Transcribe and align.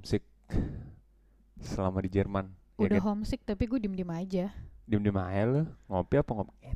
homesick 0.00 0.24
selama 1.60 2.00
di 2.00 2.08
Jerman. 2.08 2.48
Ya 2.80 2.88
Udah 2.88 3.00
kan? 3.04 3.06
homesick 3.12 3.44
tapi 3.44 3.68
gue 3.68 3.76
diem-diem 3.76 4.08
aja. 4.08 4.48
Diem-diem 4.88 5.20
aja 5.20 5.42
lu. 5.44 5.62
Ngopi 5.92 6.14
apa 6.16 6.30
ngopi? 6.32 6.52
Eh, 6.64 6.74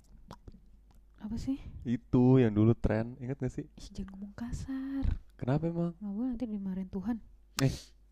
Apa 1.25 1.37
sih? 1.41 1.57
itu 1.89 2.25
yang 2.37 2.53
dulu 2.53 2.77
tren. 2.77 3.17
Ingat 3.17 3.41
gak 3.41 3.53
sih? 3.57 3.65
Ih, 3.65 3.89
jangan 3.97 4.13
ngomong 4.13 4.35
kasar. 4.37 5.05
Kenapa 5.41 5.65
emang? 5.65 5.97
Nggak 5.97 6.13
boleh 6.13 6.29
nanti 6.37 6.45
dimarahin 6.45 6.91
Tuhan. 6.93 7.17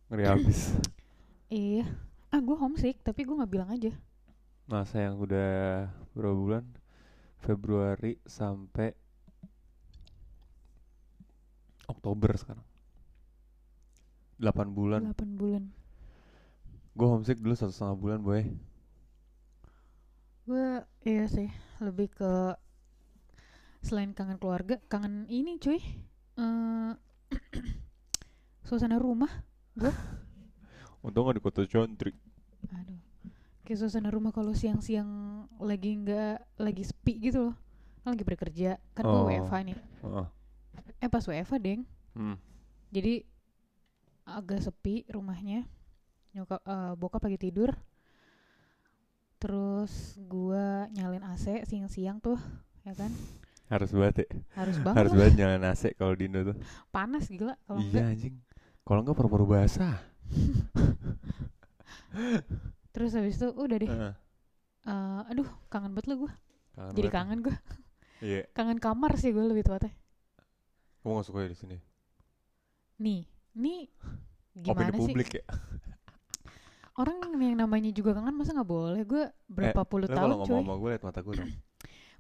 Ngeri 0.08 0.24
habis. 0.24 0.60
Iya. 1.52 1.84
Ah 2.32 2.40
gue 2.40 2.56
homesick 2.56 3.04
tapi 3.04 3.28
gue 3.28 3.36
nggak 3.36 3.52
bilang 3.52 3.68
aja. 3.68 3.92
Masa 4.64 5.04
yang 5.04 5.20
udah 5.20 5.92
berapa 6.16 6.32
bulan? 6.32 6.64
Februari 7.44 8.16
sampai 8.24 8.96
Oktober 11.84 12.32
sekarang. 12.40 12.64
8 14.42 14.74
bulan. 14.74 15.14
8 15.14 15.38
bulan. 15.38 15.70
Gue 16.92 17.06
homesick 17.06 17.38
dulu 17.38 17.54
satu 17.54 17.70
setengah 17.70 17.96
bulan 17.96 18.18
boy. 18.20 18.42
Gue 20.42 20.82
iya 21.06 21.30
sih 21.30 21.46
lebih 21.78 22.10
ke 22.10 22.58
selain 23.82 24.10
kangen 24.10 24.42
keluarga, 24.42 24.82
kangen 24.90 25.30
ini 25.30 25.62
cuy. 25.62 25.78
Eh 26.36 26.92
suasana 28.66 28.98
rumah. 28.98 29.30
Untung 31.06 31.26
gak 31.30 31.38
di 31.38 31.42
kota 31.42 31.62
Contrik. 31.66 32.14
Aduh. 32.70 32.98
Kayak 33.62 33.78
suasana 33.78 34.10
rumah 34.10 34.34
kalau 34.34 34.54
siang-siang 34.54 35.06
lagi 35.62 35.98
nggak 35.98 36.58
lagi 36.58 36.82
sepi 36.82 37.30
gitu 37.30 37.50
loh. 37.50 37.54
Kan 38.02 38.18
lagi 38.18 38.26
bekerja. 38.26 38.78
Kan 38.94 39.02
gue 39.06 39.18
Oh. 39.22 39.26
WFH 39.30 39.54
nih. 39.70 39.78
Heeh. 39.78 40.26
Eh 40.98 41.08
pas 41.10 41.22
WFH 41.22 41.54
deng. 41.62 41.82
Hmm. 42.14 42.36
Jadi 42.92 43.22
agak 44.38 44.62
sepi 44.64 45.04
rumahnya. 45.10 45.66
Nyokap 46.32 46.60
eh, 46.64 46.92
bokap 46.96 47.22
lagi 47.26 47.38
tidur. 47.40 47.74
Terus 49.42 49.90
gua 50.30 50.86
nyalin 50.94 51.24
AC 51.26 51.66
siang-siang 51.66 52.22
tuh, 52.22 52.38
ya 52.86 52.94
kan? 52.94 53.10
Harus 53.66 53.90
banget 53.90 54.14
ya. 54.22 54.26
Harus 54.54 54.76
banget. 54.84 54.96
Harus 54.98 55.12
banget 55.18 55.32
nyalain 55.40 55.64
AC 55.66 55.82
kalau 55.98 56.14
di 56.14 56.30
Indo 56.30 56.40
tuh. 56.46 56.56
Panas 56.94 57.26
gila 57.26 57.58
kalau 57.66 57.80
iya 57.82 57.88
enggak. 57.90 58.04
anjing. 58.14 58.34
Kalau 58.86 59.00
enggak 59.02 59.16
paru-paru 59.18 59.46
basah. 59.48 59.96
Terus 62.92 63.10
habis 63.16 63.36
itu 63.40 63.48
udah 63.50 63.76
deh. 63.80 63.90
Heeh. 63.90 64.14
Eh, 64.82 65.20
aduh, 65.30 65.48
kangen 65.72 65.94
banget 65.96 66.14
gua. 66.18 66.32
Kangen 66.76 66.92
Jadi 66.94 67.08
banget. 67.08 67.16
kangen 67.16 67.38
gua. 67.42 67.56
Iya. 68.22 68.42
Kangen 68.54 68.78
kamar 68.78 69.12
sih 69.18 69.34
gua 69.34 69.44
lebih 69.48 69.66
tepatnya. 69.66 69.92
Gue 71.02 71.18
gak 71.18 71.26
suka 71.26 71.42
ya 71.42 71.48
di 71.50 71.58
sini. 71.58 71.76
Nih, 73.02 73.26
Opini 73.52 73.88
gimana 74.64 74.92
sih? 74.92 75.00
publik 75.00 75.28
ya. 75.36 75.44
Orang 76.92 77.24
yang 77.40 77.56
namanya 77.56 77.88
juga 77.88 78.12
kangen 78.12 78.36
masa 78.36 78.52
nggak 78.52 78.68
boleh? 78.68 79.00
Gue 79.08 79.24
berapa 79.48 79.80
puluh 79.88 80.08
Lo 80.08 80.12
tahun 80.12 80.28
kalau 80.28 80.44
cuy. 80.44 80.52
ngomong 80.60 80.76
gue 80.76 80.90
liat 80.92 81.04
mata 81.04 81.20
gue 81.24 81.34
dong. 81.40 81.52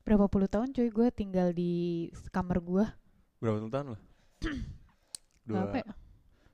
Berapa 0.02 0.26
puluh 0.26 0.48
tahun 0.48 0.72
cuy 0.72 0.88
gue 0.88 1.08
tinggal 1.12 1.48
di 1.52 1.72
kamar 2.32 2.58
gua. 2.64 2.84
Berapa 3.38 3.60
puluh 3.60 3.72
tahun 3.72 3.86
lo? 3.94 3.98
Dua. 5.46 5.56
Berapa 5.68 5.76
ya? 5.82 5.90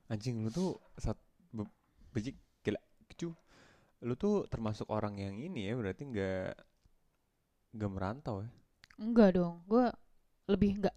Anjing 0.09 0.41
lu 0.43 0.49
tuh 0.49 0.75
sat 0.97 1.15
be- 1.49 1.71
bejik 2.11 2.35
gila 2.59 2.79
kecu. 3.07 3.31
Lu 4.03 4.13
tuh 4.15 4.47
termasuk 4.51 4.87
orang 4.91 5.15
yang 5.15 5.35
ini 5.39 5.69
ya 5.71 5.73
berarti 5.79 6.03
nggak 6.07 6.51
nggak 7.77 7.91
merantau 7.93 8.43
ya. 8.43 8.49
Enggak 8.99 9.39
dong, 9.39 9.63
gue 9.63 9.85
lebih 10.49 10.81
nggak 10.83 10.95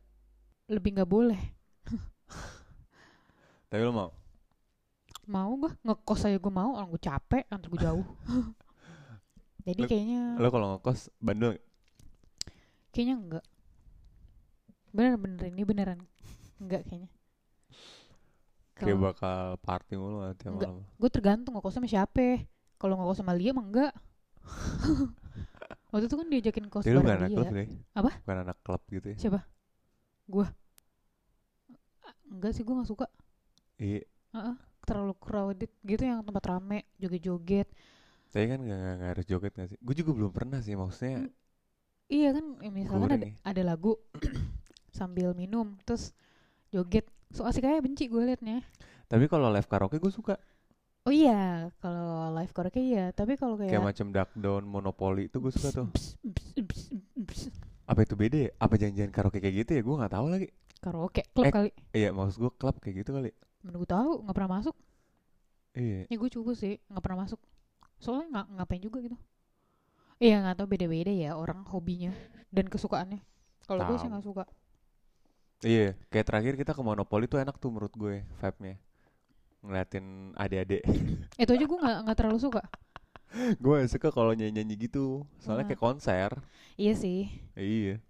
lebih 0.72 0.90
nggak 0.98 1.10
boleh. 1.10 1.38
Tapi 3.72 3.88
lo 3.88 3.92
mau? 3.96 4.12
Mau 5.24 5.56
gue 5.56 5.72
ngekos 5.80 6.28
aja 6.28 6.36
gue 6.36 6.52
mau, 6.52 6.76
orang 6.76 6.92
gue 6.92 7.00
capek, 7.00 7.48
kantor 7.48 7.68
gue 7.72 7.80
jauh. 7.80 8.06
Jadi 9.66 9.80
Lu- 9.80 9.88
kayaknya 9.88 10.20
Lo 10.36 10.48
kalau 10.52 10.76
ngekos 10.76 11.08
bandel 11.16 11.56
nggak? 11.56 11.64
kayaknya 12.92 13.16
enggak. 13.16 13.44
Bener 14.92 15.16
bener 15.16 15.48
ini 15.48 15.64
beneran 15.64 16.04
enggak 16.60 16.84
kayaknya. 16.84 17.08
Kayak 18.76 19.00
bakal 19.00 19.56
party 19.64 19.96
mulu 19.96 20.20
nanti 20.20 20.52
malam. 20.52 20.84
gue 20.84 21.08
tergantung 21.08 21.56
ngekos 21.56 21.72
sama 21.72 21.88
siapa. 21.88 22.44
Kalau 22.76 23.00
ngekos 23.00 23.24
sama 23.24 23.32
Lia 23.32 23.56
mah 23.56 23.64
enggak. 23.64 23.92
Waktu 25.96 26.12
itu 26.12 26.16
kan 26.20 26.28
diajakin 26.28 26.66
kos 26.68 26.84
bukan 26.84 27.04
bareng 27.08 27.20
anak 27.24 27.30
dia. 27.32 27.36
klub 27.40 27.52
deh. 27.56 27.68
Apa? 27.96 28.10
Bukan 28.20 28.36
anak 28.44 28.58
klub 28.60 28.82
gitu 28.92 29.06
ya. 29.12 29.16
Siapa? 29.16 29.40
Gue. 30.28 30.44
Enggak 32.28 32.52
sih 32.52 32.60
gue 32.60 32.74
nggak 32.76 32.90
suka. 32.92 33.08
Iya. 33.82 34.00
Heeh, 34.34 34.54
terlalu 34.86 35.14
crowded 35.24 35.70
gitu 35.84 36.02
yang 36.10 36.20
tempat 36.26 36.44
rame, 36.50 36.78
joget-joget. 37.00 37.68
Tapi 38.32 38.44
kan 38.48 38.58
nggak- 38.64 38.80
nggak 38.98 39.10
harus 39.12 39.26
joget 39.28 39.52
nggak 39.56 39.68
sih? 39.74 39.78
Gue 39.84 39.94
juga 40.00 40.10
belum 40.16 40.32
pernah 40.32 40.58
sih 40.64 40.74
maksudnya. 40.74 41.28
Mm, 41.28 41.30
Iya 42.12 42.28
kan, 42.36 42.44
misalkan 42.76 43.00
Kuburan 43.00 43.16
ada, 43.18 43.26
nih. 43.26 43.34
ada 43.50 43.62
lagu 43.64 43.92
sambil 44.98 45.32
minum, 45.32 45.76
terus 45.88 46.12
joget. 46.74 47.06
So 47.32 47.48
asik 47.48 47.64
aja 47.64 47.80
benci 47.80 48.08
gue 48.12 48.22
liatnya. 48.28 48.60
Tapi 49.08 49.24
kalau 49.28 49.48
live 49.52 49.68
karaoke 49.68 49.96
gue 50.00 50.12
suka. 50.12 50.36
Oh 51.08 51.10
iya, 51.12 51.68
kalau 51.82 52.30
live 52.36 52.52
karaoke 52.54 52.80
iya, 52.80 53.10
tapi 53.16 53.34
kalau 53.40 53.58
Kayak 53.58 53.70
kayak 53.74 53.86
macam 53.90 54.06
Duck 54.14 54.30
Down, 54.38 54.62
Monopoly 54.68 55.26
itu 55.28 55.36
gue 55.42 55.52
suka 55.52 55.68
tuh. 55.74 55.86
Apa 57.86 58.00
itu 58.06 58.14
beda 58.14 58.38
ya? 58.48 58.50
Apa 58.62 58.74
janjian 58.78 59.10
karaoke 59.10 59.38
kayak 59.42 59.66
gitu 59.66 59.70
ya? 59.78 59.82
Gue 59.82 59.94
nggak 59.98 60.12
tahu 60.14 60.26
lagi. 60.30 60.48
karaoke 60.82 61.22
klub 61.34 61.46
Eh, 61.48 61.52
kali. 61.52 61.70
Iya 61.92 62.08
maksud 62.16 62.36
gue 62.42 62.52
klub 62.60 62.76
kayak 62.82 62.94
gitu 63.04 63.10
kali. 63.16 63.30
Mana 63.62 63.78
gue 63.78 63.88
tahu, 63.88 64.10
nggak 64.26 64.34
pernah 64.34 64.52
masuk. 64.58 64.76
Iya. 65.72 66.04
Ya 66.10 66.16
gue 66.18 66.30
cukup 66.30 66.54
sih, 66.54 66.76
nggak 66.90 67.02
pernah 67.02 67.24
masuk. 67.24 67.40
Soalnya 67.96 68.26
nggak 68.28 68.46
ngapain 68.58 68.82
juga 68.82 68.98
gitu. 69.00 69.16
Iya 70.18 70.38
nggak 70.38 70.56
tahu 70.58 70.66
beda-beda 70.70 71.10
ya 71.10 71.34
orang 71.34 71.66
hobinya 71.66 72.14
dan 72.50 72.70
kesukaannya. 72.70 73.18
Kalau 73.66 73.82
gue 73.86 73.96
sih 73.98 74.06
nggak 74.10 74.26
suka. 74.26 74.44
Iya. 75.62 75.94
Kayak 76.10 76.26
terakhir 76.26 76.54
kita 76.58 76.72
ke 76.74 76.82
Monopoly 76.82 77.26
tuh 77.26 77.38
enak 77.38 77.56
tuh 77.58 77.70
menurut 77.70 77.94
gue 77.94 78.26
vibe-nya. 78.38 78.76
Ngeliatin 79.62 80.34
adik-adik. 80.34 80.82
Itu 81.38 81.50
aja 81.54 81.64
gue 81.64 81.78
nggak 81.78 81.98
nggak 82.06 82.16
terlalu 82.18 82.38
suka. 82.42 82.62
gue 83.62 83.72
gak 83.80 83.88
suka 83.88 84.08
kalau 84.12 84.34
nyanyi-nyanyi 84.36 84.90
gitu. 84.90 85.24
Soalnya 85.40 85.64
Ah. 85.64 85.68
kayak 85.72 85.80
konser. 85.80 86.30
Iya 86.76 86.94
sih. 86.98 87.30
Iya. 87.56 88.02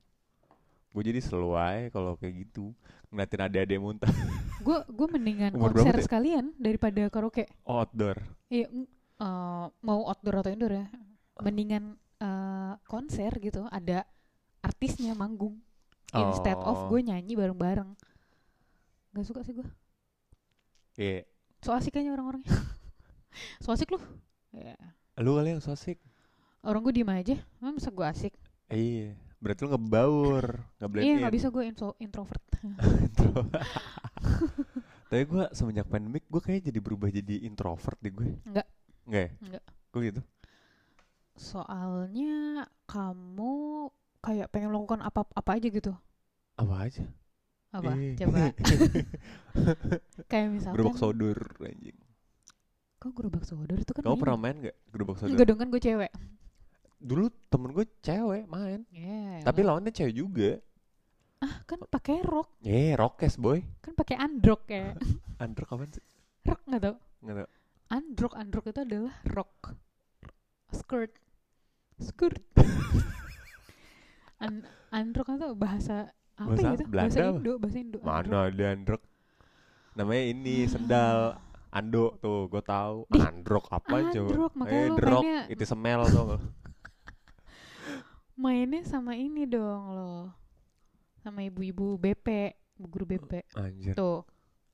Gue 0.93 1.03
jadi 1.05 1.21
aja 1.23 1.93
kalau 1.95 2.19
kayak 2.19 2.49
gitu. 2.49 2.75
Ngeliatin 3.12 3.41
adik-adik 3.47 3.79
muntah. 3.79 4.11
gue 4.62 4.78
gue 4.87 5.09
mendingan 5.09 5.53
Umur 5.53 5.73
konser 5.73 5.93
ya? 5.93 6.03
sekalian 6.03 6.45
daripada 6.56 7.03
karaoke 7.06 7.45
Oh, 7.62 7.83
outdoor. 7.83 8.17
iya 8.49 8.71
eh, 9.19 9.67
mau 9.78 10.00
outdoor 10.05 10.41
atau 10.41 10.50
indoor 10.50 10.73
ya 10.73 10.87
mendingan 11.39 11.95
eh, 12.17 12.73
konser 12.84 13.34
gitu 13.37 13.67
ada 13.69 14.06
artisnya 14.61 15.12
manggung 15.12 15.59
instead 16.12 16.56
of 16.56 16.77
Oh. 16.77 16.89
gue 16.89 17.03
nyanyi 17.03 17.34
bareng-bareng 17.34 17.91
Gak 19.11 19.27
suka 19.27 19.43
sih 19.43 19.53
gue 19.53 19.69
Iya. 20.94 21.25
so 21.59 21.73
asik 21.73 21.97
aja 21.97 22.11
orang-orangnya 22.11 22.49
so 23.62 23.71
asik 23.71 23.89
lu 23.89 24.00
ya. 24.53 24.77
Lu 25.17 25.34
kali 25.34 25.50
yang 25.50 25.59
so 25.59 25.71
asik. 25.71 26.00
orang 26.61 26.81
gue 26.81 26.94
diem 26.94 27.09
aja 27.09 27.37
masa 27.59 27.89
gue 27.89 28.05
asik 28.05 28.33
Iya. 28.69 29.12
Berarti 29.43 29.61
lu 29.61 29.71
ngebaur. 29.71 30.45
Ngeblend 30.79 31.03
iya 31.03 31.15
nggak 31.19 31.35
bisa 31.35 31.47
gue 31.49 31.65
intro 31.67 31.99
introvert 31.99 32.44
Intro. 33.05 33.43
Tapi 35.05 35.23
gue 35.25 35.44
semenjak 35.50 35.85
pandemik 35.85 36.25
gue 36.25 36.39
kayak 36.39 36.62
jadi 36.62 36.79
berubah 36.79 37.11
jadi 37.11 37.43
introvert 37.43 37.99
deh 37.99 38.12
gue. 38.12 38.39
Enggak. 38.44 38.67
Enggak 39.03 39.21
ya? 39.21 39.31
Enggak. 39.43 39.65
Gue 39.91 40.03
gitu. 40.06 40.23
soalnya 41.33 42.37
kamu 42.85 43.89
kayak 44.21 44.47
pengen 44.49 44.69
melakukan 44.69 45.00
apa 45.00 45.25
apa 45.27 45.50
aja 45.50 45.65
gitu 45.67 45.93
Apa 46.55 46.87
aja? 46.87 47.03
apa 47.73 47.88
Ih. 47.97 48.12
coba 48.15 48.53
kayak 50.31 50.47
misalkan 50.53 50.77
Gerobak 50.77 51.00
sodor 51.00 51.38
anjing. 51.59 51.97
kok 53.00 53.11
gerobak 53.11 53.43
sodor 53.43 53.81
itu 53.81 53.91
kan 53.91 54.05
Kamu 54.05 54.21
pernah 54.21 54.37
main 54.38 54.61
gak 54.61 54.77
gerobak 54.87 55.17
sodor? 55.17 55.33
enggak 55.33 55.47
dong 55.49 55.56
kan 55.56 55.69
gue 55.69 55.81
cewek 55.81 56.12
Dulu 57.02 57.26
temen 57.50 57.75
gue 57.75 57.82
cewek 57.99 58.46
main. 58.46 58.87
yeah, 58.88 59.43
Tapi 59.43 59.60
lawannya 59.60 59.90
cewek 59.90 60.14
juga. 60.14 60.50
ah 61.43 61.58
kan 61.66 61.82
pakai 61.82 62.22
rok 62.22 62.54
Eh, 62.62 62.94
rokes 62.94 63.34
boy. 63.34 63.66
kan 63.82 63.93
pakai 63.93 64.14
androk 64.14 64.62
ya 64.70 64.94
Andro 65.43 65.66
kapan 65.66 65.90
sih? 65.90 66.04
rok 66.46 66.62
nggak 66.62 66.78
tau 66.81 66.94
Nggak 67.19 67.37
tau. 67.37 67.49
androk 67.90 68.32
androk 68.32 68.64
itu 68.70 68.81
adalah 68.81 69.14
rok 69.26 69.75
skirt 70.70 71.10
skirt 71.99 72.38
An 74.38 74.62
androk 74.90 75.34
itu 75.34 75.50
bahasa 75.54 76.14
apa 76.34 76.54
Bahasa 76.54 76.69
gitu 76.75 76.84
Belanda 76.87 77.06
bahasa 77.10 77.19
apa? 77.20 77.38
Indo 77.38 77.52
bahasa 77.58 77.78
Indo 77.78 77.99
androk. 77.99 78.06
Mana 78.06 78.38
ada 78.46 78.64
androk? 78.70 79.02
Namanya 79.93 80.22
ini 80.31 80.54
sendal 80.64 81.19
Ando 81.72 82.20
tuh, 82.20 82.52
gue 82.52 82.60
tahu. 82.60 83.08
Dih, 83.08 83.25
Androk 83.25 83.64
apa 83.72 84.12
coba? 84.12 84.28
androk, 84.28 84.52
makanya 84.52 84.76
eh, 84.76 84.88
drok, 84.93 85.25
itu 85.49 85.64
semel 85.64 86.04
tuh. 86.06 86.37
mainnya 88.43 88.83
sama 88.83 89.15
ini 89.15 89.47
dong 89.47 89.83
lo 89.89 90.15
sama 91.23 91.47
ibu-ibu 91.47 91.94
BP 91.97 92.27
guru 92.83 93.05
BP 93.06 93.33
Anjir. 93.55 93.94
tuh 93.94 94.27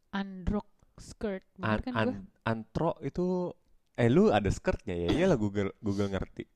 Androck 0.09 0.65
skirt. 0.97 1.44
Bener 1.55 1.76
An, 1.76 1.85
kan 1.85 1.93
an, 1.93 2.06
gua? 2.09 2.15
antro 2.43 2.91
itu 3.05 3.53
eh 3.93 4.09
lu 4.09 4.32
ada 4.32 4.49
skirtnya 4.49 4.97
ya? 4.97 5.09
Iyalah 5.12 5.37
Google 5.37 5.70
Google 5.79 6.09
ngerti. 6.09 6.49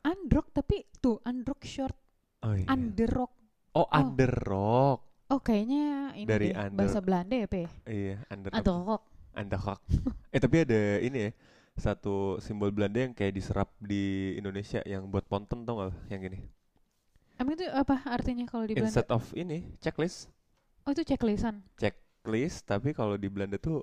Androck 0.00 0.48
tapi 0.50 0.88
tuh 0.96 1.20
Androck 1.22 1.60
short, 1.62 1.92
Oh 2.40 2.56
iya. 2.56 2.64
underrock. 2.72 3.36
oh, 3.76 3.84
underrock. 3.92 5.04
Oh 5.28 5.38
kayaknya 5.38 6.16
ini 6.16 6.24
Dari 6.24 6.48
deh, 6.50 6.56
under- 6.56 6.78
bahasa 6.80 6.98
Belanda 6.98 7.36
ya, 7.36 7.46
Pe? 7.46 7.68
Iya, 7.84 8.16
under 8.32 8.50
Androck. 8.50 9.02
Underrock. 9.36 9.80
eh 10.34 10.40
tapi 10.40 10.56
ada 10.64 10.80
ini 10.98 11.18
ya. 11.28 11.30
Satu 11.84 12.16
simbol 12.44 12.70
Belanda 12.76 12.98
yang 13.04 13.14
kayak 13.18 13.34
diserap 13.38 13.68
di 13.90 14.02
Indonesia 14.40 14.80
yang 14.92 15.02
buat 15.12 15.24
ponten 15.30 15.60
tau 15.66 15.74
gak? 15.82 15.92
Yang 16.12 16.20
gini. 16.26 16.38
Emang 17.40 17.54
itu 17.58 17.66
apa 17.82 17.96
artinya 18.16 18.44
kalau 18.50 18.64
di 18.70 18.76
Belanda? 18.78 19.02
Instead 19.02 19.06
of 19.12 19.30
ini 19.38 19.78
checklist, 19.80 20.26
Oh 20.86 20.92
itu 20.92 21.02
checklistan. 21.08 21.56
checklist 21.80 22.58
tapi 22.70 22.90
kalau 22.98 23.16
di 23.22 23.26
Belanda 23.34 23.58
tuh 23.66 23.78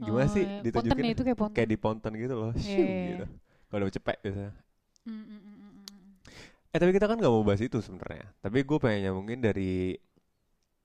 gimana 0.00 0.26
Oh, 0.26 0.34
sih 0.34 0.44
iya. 0.48 0.64
ditunjukin 0.64 1.04
Ponten 1.04 1.06
ya 1.06 1.12
itu 1.14 1.22
kayak 1.26 1.38
ponten. 1.40 1.54
kayak 1.54 1.68
di 1.72 1.76
ponten 1.80 2.12
gitu 2.16 2.34
loh. 2.40 2.52
Iya, 2.64 2.70
Shoo, 2.70 2.84
iya, 2.90 3.00
iya. 3.10 3.18
gitu. 3.18 3.24
Kalau 3.70 3.82
udah 3.86 3.94
cepet 3.96 4.16
biasanya. 4.24 4.52
Mm, 5.06 5.12
mm, 5.12 5.20
mm, 5.28 5.56
mm, 5.60 5.70
mm. 5.76 6.30
Eh 6.70 6.78
tapi 6.78 6.92
kita 6.94 7.06
kan 7.10 7.18
nggak 7.18 7.32
mau 7.34 7.42
bahas 7.46 7.62
itu 7.62 7.78
sebenarnya. 7.82 8.30
Tapi 8.42 8.62
gue 8.62 8.78
pengen 8.78 9.00
nyambungin 9.10 9.40
dari 9.42 9.98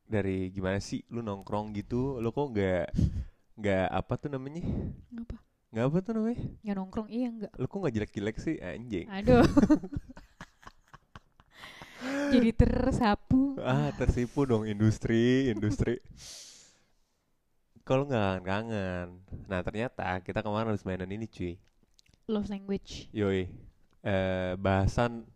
dari 0.05 0.49
gimana 0.55 0.77
sih 0.81 1.01
lu 1.13 1.21
nongkrong 1.25 1.67
gitu, 1.79 2.17
lu 2.23 2.29
kok 2.35 2.47
nggak 2.53 2.85
nggak 3.59 3.85
apa 3.99 4.13
tuh 4.21 4.29
namanya? 4.33 4.63
Apa? 5.17 5.37
Nggak 5.75 5.91
apa 5.91 5.97
tuh 5.99 6.11
namanya? 6.15 6.39
Ya 6.63 6.71
nongkrong 6.71 7.11
iya 7.11 7.27
enggak. 7.27 7.51
Lu 7.59 7.67
kok 7.67 7.83
nggak 7.83 7.95
jelek-jelek 7.99 8.37
sih 8.39 8.55
anjing? 8.63 9.11
Aduh. 9.11 9.43
Jadi 12.31 12.49
tersapu. 12.55 13.59
Ah 13.59 13.91
tersipu 13.99 14.47
dong 14.47 14.63
industri 14.63 15.51
industri. 15.51 15.99
Kalau 17.83 18.07
nggak 18.07 18.47
kangen. 18.47 19.19
Nah 19.51 19.59
ternyata 19.67 20.15
kita 20.23 20.39
kemarin 20.39 20.71
harus 20.71 20.87
mainan 20.87 21.11
ini 21.11 21.27
cuy. 21.27 21.59
Love 22.31 22.47
language. 22.47 23.11
Yoi. 23.11 23.51
Eh 23.99 24.55
bahasan 24.55 25.27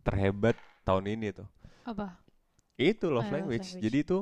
terhebat 0.00 0.56
tahun 0.88 1.20
ini 1.20 1.36
tuh. 1.36 1.48
Apa? 1.84 2.16
Itu 2.80 3.12
love 3.12 3.28
Ah, 3.28 3.30
love 3.30 3.32
language. 3.44 3.76
language. 3.76 3.84
Jadi 3.84 3.98
itu 4.08 4.18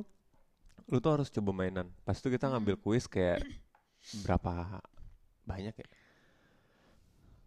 lu 0.90 0.98
tuh 0.98 1.14
harus 1.14 1.30
coba 1.30 1.54
mainan. 1.54 1.86
Pas 2.02 2.18
itu 2.18 2.26
kita 2.26 2.50
ngambil 2.50 2.74
kuis 2.74 3.06
kayak 3.06 3.38
berapa 4.26 4.82
banyak 5.46 5.74
ya? 5.76 5.88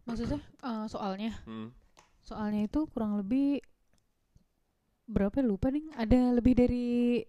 Maksudnya 0.08 0.40
eh, 0.64 0.86
soalnya 0.92 1.32
Hmm. 1.48 1.72
soalnya 2.24 2.62
itu 2.68 2.80
kurang 2.92 3.20
lebih 3.20 3.60
berapa 5.04 5.36
ya, 5.44 5.46
lupa 5.52 5.68
nih 5.76 5.86
ada 6.00 6.20
lebih 6.38 6.54
dari 6.56 6.86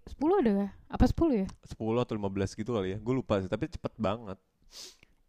10 0.06 0.34
ada 0.40 0.50
gak? 0.62 0.70
apa 0.94 1.05
10 1.11 1.32
ya 1.43 1.46
10 1.66 2.00
atau 2.05 2.14
15 2.19 2.55
gitu 2.55 2.70
kali 2.76 2.94
ya. 2.94 2.99
Gue 3.02 3.14
lupa 3.20 3.34
sih, 3.43 3.50
tapi 3.50 3.66
cepet 3.70 3.93
banget. 3.99 4.38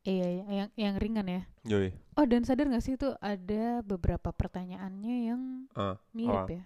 iya 0.06 0.26
iya 0.30 0.44
yang 0.60 0.70
yang 0.78 0.96
ringan 1.02 1.28
ya 1.28 1.42
Yoi. 1.66 1.90
oh 2.20 2.26
dan 2.32 2.44
sadar 2.48 2.70
gak 2.72 2.84
sih 2.86 2.96
itu 3.00 3.10
ada 3.22 3.82
beberapa 3.86 4.30
pertanyaannya 4.32 5.16
yang 5.34 5.42
Ah, 5.76 5.96
mirip 6.16 6.46
apa? 6.46 6.52
ya 6.52 6.64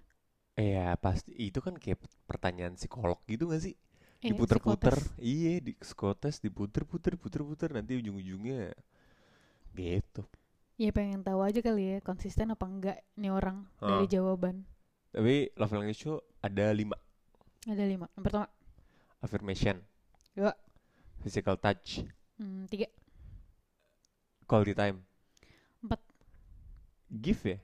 Iya 0.59 0.85
pasti 0.99 1.31
itu 1.39 1.59
kan 1.63 1.75
kayak 1.79 2.03
pertanyaan 2.29 2.75
psikolog 2.75 3.19
gitu 3.31 3.47
gak 3.51 3.63
sih? 3.63 3.75
Iya, 4.23 4.31
Diputer-puter. 4.31 4.95
Iya, 5.19 5.53
di 5.65 5.71
psikotes 5.81 6.35
diputer-puter 6.45 7.13
puter-puter 7.21 7.69
nanti 7.75 7.91
ujung-ujungnya 7.99 8.59
gitu. 9.77 10.23
ya 10.83 10.89
pengen 10.97 11.21
tahu 11.27 11.39
aja 11.47 11.59
kali 11.67 11.83
ya 11.93 11.97
konsisten 12.09 12.47
apa 12.55 12.65
enggak 12.73 12.97
nih 13.21 13.31
orang 13.39 13.57
dari 13.87 14.05
jawaban 14.13 14.55
Tapi 15.13 15.53
love 15.59 15.73
language 15.75 16.01
itu 16.05 16.15
ada 16.41 16.65
5. 16.73 16.97
ada 17.67 17.83
lima 17.87 18.07
yang 18.15 18.23
pertama 18.25 18.47
Affirmation. 19.21 19.81
Dua. 20.35 20.53
Physical 21.23 21.55
touch. 21.57 22.03
hmm, 22.39 22.65
tiga 22.71 22.87
Quality 24.47 24.73
time. 24.75 25.05
Empat. 25.83 25.99
Give 27.21 27.43
ya? 27.45 27.57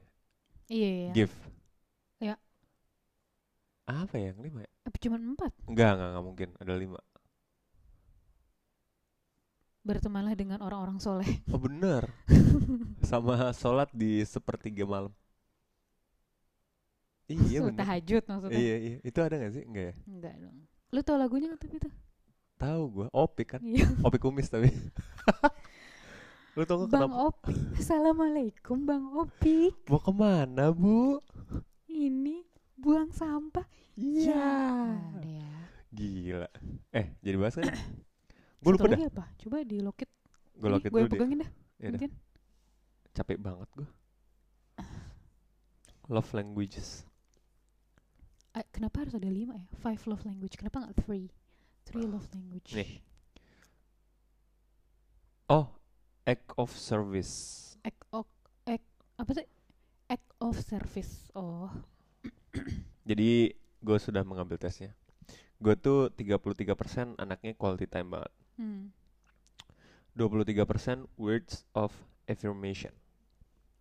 iya 0.70 0.90
iya 0.90 1.14
Give. 1.14 1.34
Apa 3.86 4.18
ya 4.18 4.34
yang 4.34 4.42
lima 4.42 4.66
ya? 4.66 4.72
apa 4.86 4.98
cuma 4.98 5.18
empat 5.18 5.52
Enggak, 5.66 5.90
enggak, 5.94 6.10
enggak 6.14 6.26
mungkin. 6.26 6.50
Ada 6.58 6.74
lima. 6.76 7.00
bertemanlah 9.86 10.34
dengan 10.34 10.66
orang-orang 10.66 10.98
soleh 10.98 11.30
Oh 11.54 11.62
bener. 11.62 12.10
Sama 13.10 13.54
sholat 13.54 13.86
di 13.94 14.26
sepertiga 14.26 14.82
malam. 14.82 15.14
Iya 17.26 17.62
bener. 17.62 17.82
tahajud 17.82 18.24
maksudnya 18.26 18.58
Iya, 18.58 18.76
iya. 18.82 18.96
Itu 19.02 19.20
ada 19.22 19.38
gak 19.38 19.54
sih? 19.54 19.64
Enggak 19.66 19.84
ya? 19.90 19.96
enggak 20.06 20.34
dong 20.42 20.58
lu 20.90 21.02
tau 21.02 21.18
lagunya 21.18 21.52
nggak 21.52 21.62
tapi 21.62 21.76
itu 21.78 21.90
Tahu 22.56 22.82
gua. 22.88 23.08
Opik 23.12 23.48
kan? 23.54 23.62
iya 23.62 23.86
Opik 24.08 24.22
kumis 24.24 24.48
tapi. 24.48 24.72
Lu 26.56 26.64
tau 26.64 26.88
gak 26.88 26.90
Bang 26.90 27.12
kenapa? 27.12 27.30
Opik 27.30 27.58
Assalamualaikum 27.78 28.78
Bang 28.82 29.06
Opik 29.14 29.76
Mau 29.86 30.00
ke 30.00 30.10
mana, 30.10 30.72
Bu? 30.72 31.20
Ini 31.86 32.35
buang 32.86 33.10
sampah 33.10 33.66
Iya. 33.98 34.46
Ada 35.18 35.30
ya 35.42 35.52
Gila. 35.90 36.50
Eh, 36.92 37.16
jadi 37.20 37.36
bahas 37.40 37.56
kan? 37.56 37.66
Gue 38.62 38.72
lupa 38.74 38.92
dah. 38.92 39.00
apa? 39.02 39.26
Coba 39.40 39.64
di 39.64 39.80
locket 39.80 40.10
Gue 40.54 40.70
loket 40.70 40.92
Gue 40.92 41.02
dulu 41.02 41.08
deh. 41.08 41.14
pegangin 41.16 41.38
dah 41.42 41.52
Ya 41.80 41.88
dah. 41.90 41.92
Mungkin 41.98 42.12
Capek 43.12 43.40
banget 43.40 43.70
gue. 43.74 43.88
Love 46.06 46.30
languages. 46.36 47.08
Ah, 48.52 48.62
Kenapa 48.70 49.02
harus 49.02 49.16
ada 49.16 49.26
lima 49.26 49.56
ya? 49.56 49.66
Five 49.80 50.04
love 50.06 50.22
language 50.24 50.54
Kenapa 50.54 50.84
nggak 50.84 51.00
three? 51.02 51.32
Three 51.84 52.04
love 52.04 52.28
language 52.30 52.76
Nih. 52.76 53.00
Oh, 55.48 55.70
act 56.26 56.50
of 56.58 56.74
service. 56.74 57.64
Act 57.82 58.02
of 58.12 58.26
act, 58.66 58.86
Apa 59.16 59.32
sih? 59.32 59.48
Act 60.10 60.30
of 60.38 60.58
service 60.60 61.30
Oh 61.34 61.70
Jadi 63.10 63.54
gue 63.56 63.98
sudah 64.00 64.26
mengambil 64.26 64.58
tesnya. 64.58 64.92
Gue 65.62 65.76
tuh 65.78 66.12
33% 66.12 67.16
anaknya 67.16 67.54
quality 67.56 67.88
time 67.88 68.16
banget. 68.18 68.34
hmm. 68.58 68.84
23% 70.16 71.12
words 71.20 71.68
of 71.76 71.92
affirmation. 72.26 72.92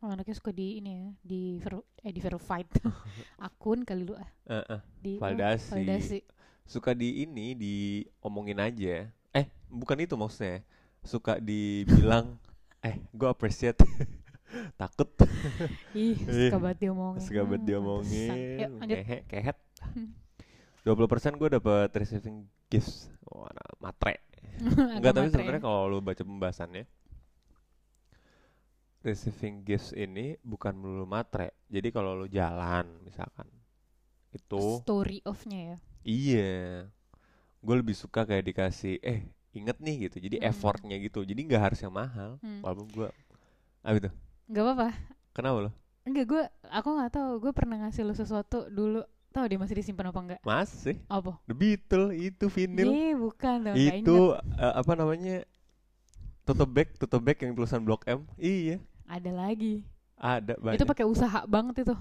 Oh, 0.02 0.10
anaknya 0.12 0.36
suka 0.36 0.52
di 0.52 0.82
ini 0.82 0.90
ya 1.00 1.06
Di 1.24 1.42
ver, 1.62 1.80
eh, 2.04 2.12
di 2.12 2.20
verified 2.20 2.68
Akun 3.46 3.86
kali 3.88 4.04
lu 4.04 4.12
ah 4.12 4.28
Eh, 4.44 4.64
eh, 4.76 4.80
di 5.00 5.12
oh, 5.16 5.20
validasi. 5.22 5.72
validasi 5.72 6.18
Suka 6.66 6.92
di 6.92 7.22
ini 7.24 7.52
diomongin 7.54 8.56
aja. 8.60 9.06
Eh, 9.32 9.46
bukan 9.68 10.00
itu 10.00 10.16
maksudnya. 10.16 10.60
Suka 11.04 11.36
dibilang 11.38 12.36
eh 12.88 13.00
gue 13.12 13.28
appreciate. 13.28 13.80
Takut 14.74 15.10
Ih, 15.92 16.16
suka 16.18 16.58
banget 16.58 16.78
diomongin. 16.82 17.20
suka 17.20 17.40
banget 17.42 17.62
diomongin. 17.64 18.28
pantesan. 18.28 18.58
Yuk, 18.58 18.70
lanjut. 18.78 18.96
Ngehe, 18.96 19.18
kehet. 19.24 19.58
Hmm. 19.82 20.10
20% 20.84 21.34
gue 21.34 21.48
dapet 21.50 21.88
receiving 21.94 22.38
gifts. 22.66 23.08
Wah, 23.24 23.48
nah, 23.48 23.70
matre. 23.80 24.20
Enggak, 24.96 25.12
tapi 25.12 25.28
sebenarnya 25.28 25.60
ya. 25.60 25.64
kalau 25.64 25.80
lu 25.88 25.98
baca 25.98 26.20
pembahasannya 26.20 26.84
receiving 29.00 29.60
gifts 29.62 29.92
ini 29.92 30.36
bukan 30.40 30.72
melulu 30.72 31.04
matre. 31.04 31.52
Jadi 31.68 31.88
kalau 31.90 32.16
lu 32.16 32.26
jalan 32.26 32.88
misalkan 33.02 33.44
itu 34.32 34.80
story 34.80 35.20
of-nya 35.24 35.60
ya. 35.60 35.76
iya. 36.02 36.54
Gue 37.60 37.74
lebih 37.78 37.94
suka 37.94 38.24
kayak 38.24 38.44
dikasih 38.44 39.00
eh 39.00 39.24
inget 39.52 39.76
nih 39.78 40.08
gitu. 40.08 40.20
Jadi 40.20 40.36
Hmm. 40.38 40.48
effortnya 40.48 40.96
gitu. 40.98 41.20
Jadi 41.20 41.40
nggak 41.42 41.62
harus 41.62 41.80
yang 41.80 41.92
mahal. 41.92 42.36
Hmm. 42.40 42.60
Walaupun 42.60 42.88
gue 42.90 43.08
apa 43.80 43.96
itu? 43.98 44.10
Gak 44.48 44.62
apa-apa. 44.64 44.88
Kenapa 45.32 45.58
lo? 45.68 45.70
Enggak, 46.04 46.24
gue 46.28 46.42
aku 46.68 46.88
nggak 47.00 47.12
tahu. 47.16 47.32
Gue 47.40 47.52
pernah 47.56 47.76
ngasih 47.80 48.04
lu 48.04 48.12
sesuatu 48.12 48.68
dulu. 48.68 49.00
Tahu 49.34 49.44
dia 49.50 49.58
masih 49.58 49.74
disimpan 49.80 50.14
apa 50.14 50.20
enggak? 50.20 50.40
Masih 50.46 51.00
Apa? 51.10 51.42
The 51.50 51.56
Beatles 51.56 52.12
itu 52.14 52.46
vinyl. 52.46 52.86
Ih, 52.86 53.12
bukan 53.18 53.56
dong. 53.66 53.74
itu 53.74 54.16
eh, 54.36 54.74
apa 54.78 54.92
namanya? 54.94 55.42
Tote 56.44 56.62
bag, 56.68 56.92
tote 57.00 57.18
bag 57.18 57.40
yang 57.40 57.56
tulisan 57.56 57.82
Blok 57.82 58.04
M. 58.06 58.28
Iya, 58.36 58.78
Ada 59.08 59.32
lagi. 59.32 59.82
ada 60.14 60.54
banyak. 60.60 60.78
Itu 60.78 60.86
pakai 60.86 61.08
usaha 61.08 61.42
banget 61.48 61.82
itu. 61.88 61.96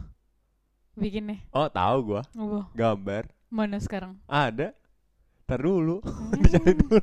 Bikinnya. 0.94 1.42
Oh, 1.50 1.66
tahu 1.72 2.14
gua. 2.14 2.22
Apa? 2.38 2.60
Gambar. 2.76 3.24
Mana 3.50 3.80
sekarang? 3.82 4.20
Ada. 4.30 4.76
Ntar 5.48 5.60
dulu. 5.64 6.04
Hmm. 6.06 6.38
Dicari 6.44 6.76
dulu. 6.76 7.02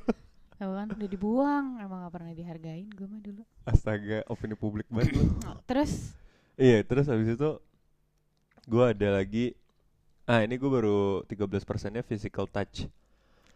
Tahu 0.61 0.73
kan 0.77 0.89
udah 0.93 1.09
dibuang. 1.09 1.67
Emang 1.81 2.05
gak 2.05 2.13
pernah 2.13 2.33
dihargain 2.37 2.85
gue 2.93 3.07
mah 3.09 3.21
dulu. 3.25 3.43
Astaga, 3.65 4.21
opini 4.29 4.53
publik 4.53 4.85
banget 4.93 5.17
lu. 5.17 5.25
Terus 5.71 6.13
Iya, 6.61 6.85
terus 6.85 7.09
habis 7.09 7.33
itu 7.33 7.57
gua 8.69 8.93
ada 8.93 9.17
lagi 9.17 9.57
Ah, 10.29 10.45
ini 10.45 10.61
gue 10.61 10.69
baru 10.69 11.25
13 11.25 11.65
persennya 11.65 12.05
physical 12.05 12.45
touch. 12.45 12.85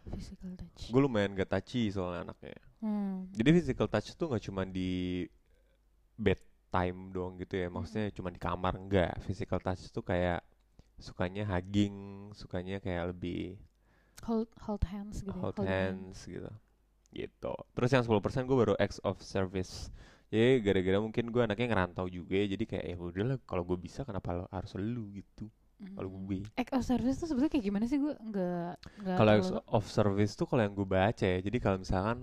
physical 0.08 0.56
touch. 0.56 0.88
Gue 0.88 1.00
lumayan 1.04 1.37
gak 1.37 1.52
touchy 1.52 1.92
soalnya 1.92 2.32
anaknya. 2.32 2.56
Hmm. 2.80 3.28
Jadi 3.30 3.49
physical 3.61 3.87
touch 3.87 4.16
tuh 4.16 4.32
nggak 4.32 4.44
cuma 4.49 4.64
di 4.64 5.23
bedtime 6.16 7.12
doang 7.12 7.37
gitu 7.38 7.61
ya. 7.61 7.68
Maksudnya 7.68 8.11
cuma 8.11 8.32
di 8.32 8.40
kamar 8.40 8.75
enggak. 8.75 9.20
Physical 9.23 9.61
touch 9.61 9.87
tuh 9.92 10.02
kayak 10.02 10.42
sukanya 10.99 11.44
hugging, 11.46 11.94
sukanya 12.34 12.80
kayak 12.80 13.12
lebih 13.14 13.54
hold 14.25 14.49
hold 14.64 14.82
hands 14.88 15.20
gitu 15.20 15.30
ya, 15.30 15.37
hold 15.37 15.54
holding 15.58 15.68
hand. 15.68 16.00
hands 16.00 16.18
gitu 16.25 16.49
gitu. 17.14 17.54
Terus 17.73 17.90
yang 17.90 18.02
10% 18.02 18.11
gue 18.44 18.59
baru 18.59 18.75
acts 18.76 18.99
of 19.00 19.16
service. 19.18 19.88
Jadi 20.28 20.61
gara-gara 20.61 20.99
mungkin 20.99 21.30
gue 21.30 21.40
anaknya 21.40 21.71
ngerantau 21.71 22.06
juga 22.06 22.35
ya, 22.35 22.50
jadi 22.50 22.64
kayak 22.66 22.85
ya 22.85 22.97
udahlah 22.99 23.38
kalau 23.47 23.62
gue 23.62 23.78
bisa 23.78 24.02
kenapa 24.02 24.35
lo 24.35 24.44
harus 24.50 24.75
lu? 24.75 25.14
Gitu. 25.14 25.47
Kalau 25.94 26.06
Mm. 26.06 26.18
gue 26.25 26.38
act 26.54 26.73
of 26.73 26.83
service 26.83 27.16
tuh 27.16 27.28
sebetulnya 27.28 27.50
kayak 27.50 27.66
gimana 27.66 27.85
sih? 27.85 27.99
Gue 27.99 28.14
nggak 28.14 28.73
nggak 28.99 29.16
kalau 29.16 29.33
terlalu- 29.37 29.62
of 29.68 29.85
service 29.87 30.33
tuh 30.33 30.47
kalau 30.47 30.62
yang 30.62 30.73
gue 30.73 30.87
baca 30.87 31.25
ya 31.25 31.38
jadi 31.38 31.59
kalau 31.59 31.76
misalkan 31.78 32.18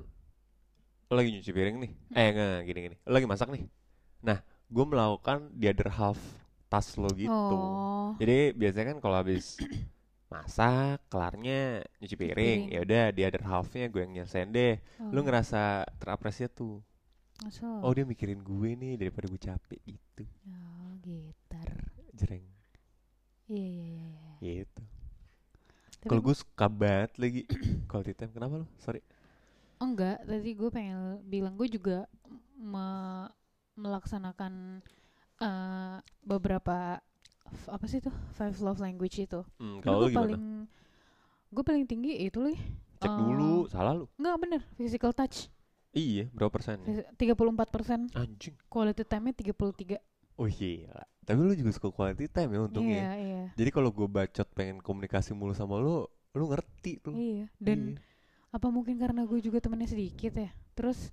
lo 1.07 1.13
lagi 1.13 1.29
nyuci 1.29 1.51
piring 1.51 1.77
nih 1.77 1.91
eh 2.11 2.27
enggak 2.31 2.59
gini 2.63 2.79
gini. 2.81 2.95
Lo 3.03 3.11
lagi 3.11 3.27
masak 3.27 3.51
nih. 3.51 3.67
Nah 4.23 4.39
gue 4.41 4.85
melakukan 4.87 5.51
the 5.53 5.67
other 5.67 5.91
half 5.91 6.17
task 6.67 6.95
lo 6.95 7.11
gitu. 7.11 7.29
Oh. 7.29 8.15
Jadi 8.17 8.55
biasanya 8.55 8.95
kan 8.95 8.99
kalau 8.99 9.19
habis 9.19 9.59
masak 10.31 11.03
kelarnya 11.11 11.83
nyuci 11.99 12.15
piring. 12.15 12.33
piring. 12.33 12.61
ya 12.71 12.79
udah 12.81 13.03
the 13.11 13.23
other 13.27 13.43
halfnya 13.43 13.91
gue 13.91 14.01
yang 14.01 14.13
nyelesain 14.15 14.49
deh. 14.49 14.79
Lu 15.11 15.19
oh, 15.19 15.23
ngerasa 15.27 15.83
terapresiasi 15.99 16.55
tuh. 16.55 16.79
Masa? 17.41 17.65
oh 17.81 17.89
dia 17.89 18.05
mikirin 18.05 18.37
gue 18.37 18.69
nih 18.77 18.93
daripada 19.01 19.25
gue 19.25 19.41
capek 19.41 19.81
gitu. 19.83 20.23
Oh 20.47 20.93
gitar. 21.01 21.67
Jereng 22.13 22.45
iya 23.51 23.67
iya 23.67 23.83
iya 23.83 24.07
iya. 24.39 24.53
gitu. 24.63 24.83
Kalau 26.07 26.21
gue 26.23 26.35
suka 26.37 26.65
banget 26.71 27.11
lagi. 27.19 27.41
Quality 27.89 28.13
time 28.15 28.33
kenapa 28.33 28.63
lo 28.63 28.67
sorry. 28.79 29.03
Oh 29.81 29.89
enggak, 29.89 30.21
tadi 30.23 30.53
gue 30.53 30.69
pengen 30.69 31.19
bilang 31.25 31.57
gue 31.57 31.65
juga 31.65 32.05
me- 32.55 33.33
melaksanakan 33.73 34.85
eh, 35.41 35.97
beberapa 36.21 37.01
apa 37.67 37.85
sih 37.87 37.99
tuh 37.99 38.13
five 38.35 38.55
love 38.63 38.79
language 38.79 39.19
itu. 39.19 39.41
hmm, 39.59 39.79
kalau 39.83 40.07
gue 40.07 40.15
paling 40.15 40.43
gue 41.51 41.63
paling 41.63 41.85
tinggi 41.85 42.15
itu 42.21 42.39
loh. 42.39 42.55
cek 43.01 43.11
dulu 43.11 43.65
salah 43.67 43.93
lu 43.97 44.05
Enggak 44.15 44.35
bener, 44.39 44.61
physical 44.77 45.11
touch 45.11 45.49
iya 45.91 46.31
berapa 46.31 46.47
persen 46.53 46.79
tiga 47.19 47.35
puluh 47.35 47.51
empat 47.51 47.67
persen, 47.67 48.07
anjing 48.15 48.55
quality 48.71 49.03
time-nya 49.03 49.35
tiga 49.35 49.51
puluh 49.51 49.75
tiga. 49.75 49.99
oh 50.39 50.47
iya 50.47 50.87
tapi 51.21 51.37
lu 51.43 51.51
juga 51.53 51.69
suka 51.75 51.91
quality 51.91 52.25
time 52.31 52.55
ya 52.55 52.59
untungnya 52.63 52.97
Iya 52.97 53.11
iya 53.19 53.43
jadi 53.59 53.69
kalau 53.69 53.91
gue 53.91 54.07
bacot 54.07 54.47
pengen 54.55 54.79
komunikasi 54.79 55.35
mulu 55.35 55.51
sama 55.51 55.77
lu 55.77 56.07
lu 56.31 56.45
ngerti 56.47 57.03
tuh 57.03 57.11
iya. 57.11 57.51
Dan 57.59 57.99
Iya. 57.99 57.99
apa 58.55 58.67
mungkin 58.71 58.95
karena 58.95 59.27
gue 59.27 59.39
juga 59.43 59.59
temennya 59.59 59.91
sedikit 59.91 60.31
ya. 60.31 60.47
Terus 60.75 61.11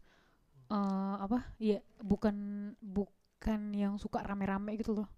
eh 0.71 1.14
apa? 1.18 1.50
Iya 1.59 1.83
bukan 1.99 2.37
bukan 2.78 3.75
yang 3.75 3.99
suka 3.99 4.23
rame-rame 4.23 4.78
gitu 4.78 4.95
loh. 4.95 5.09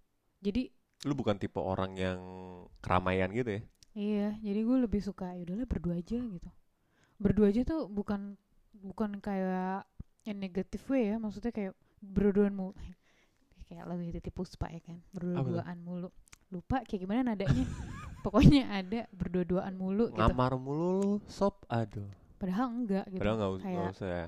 Jadi 0.41 0.73
lu 1.03 1.13
bukan 1.15 1.37
tipe 1.37 1.57
orang 1.57 1.97
yang 1.97 2.21
keramaian 2.81 3.31
gitu 3.33 3.61
ya 3.61 3.63
Iya, 3.91 4.39
jadi 4.39 4.61
gue 4.63 4.77
lebih 4.87 5.03
suka 5.03 5.35
ya 5.35 5.43
udahlah 5.43 5.67
berdua 5.67 5.99
aja 5.99 6.15
gitu. 6.15 6.47
Berdua 7.19 7.51
aja 7.51 7.67
tuh 7.67 7.91
bukan 7.91 8.39
bukan 8.71 9.19
kayak 9.19 9.83
yang 10.23 10.39
negatif 10.39 10.87
way 10.87 11.11
ya, 11.11 11.19
maksudnya 11.19 11.51
kayak 11.51 11.75
berduaan 11.99 12.55
mulu. 12.55 12.71
kayak 13.67 13.91
lebih 13.91 14.15
titik 14.15 14.31
puspa 14.31 14.71
ya 14.71 14.79
kan, 14.79 15.03
berdua-duaan 15.11 15.83
mulu. 15.83 16.07
Lupa 16.55 16.87
kayak 16.87 17.03
gimana 17.03 17.35
nadanya. 17.35 17.67
Pokoknya 18.25 18.71
ada 18.71 19.11
berdua-duaan 19.11 19.75
mulu 19.75 20.07
gitu. 20.15 20.23
ngamar 20.23 20.55
mulu 20.55 20.87
lu 21.01 21.13
sob 21.27 21.59
aduh 21.67 22.07
Padahal 22.39 22.71
enggak 22.71 23.11
gitu. 23.11 23.19
padahal 23.19 23.37
nggak 23.43 23.51
us- 23.51 23.59
nggak 23.59 23.75
kayak 23.75 23.91
usah 23.91 24.09
ya 24.09 24.27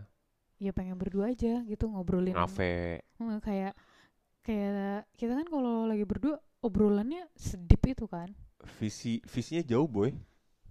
ya 0.58 0.70
pengen 0.74 0.96
berdua 0.98 1.24
aja 1.30 1.60
gitu 1.62 1.84
ngobrolin. 1.86 2.34
ngafe 2.34 3.04
Hmm, 3.20 3.38
kayak 3.38 3.76
kayak 4.42 5.06
kita 5.14 5.38
kan 5.38 5.46
kalau 5.46 5.86
lagi 5.86 6.02
berdua 6.02 6.40
obrolannya 6.62 7.26
sedip 7.34 7.82
itu 7.84 8.06
kan. 8.06 8.30
visi 8.78 9.18
visinya 9.26 9.62
jauh 9.66 9.90
boy 9.90 10.14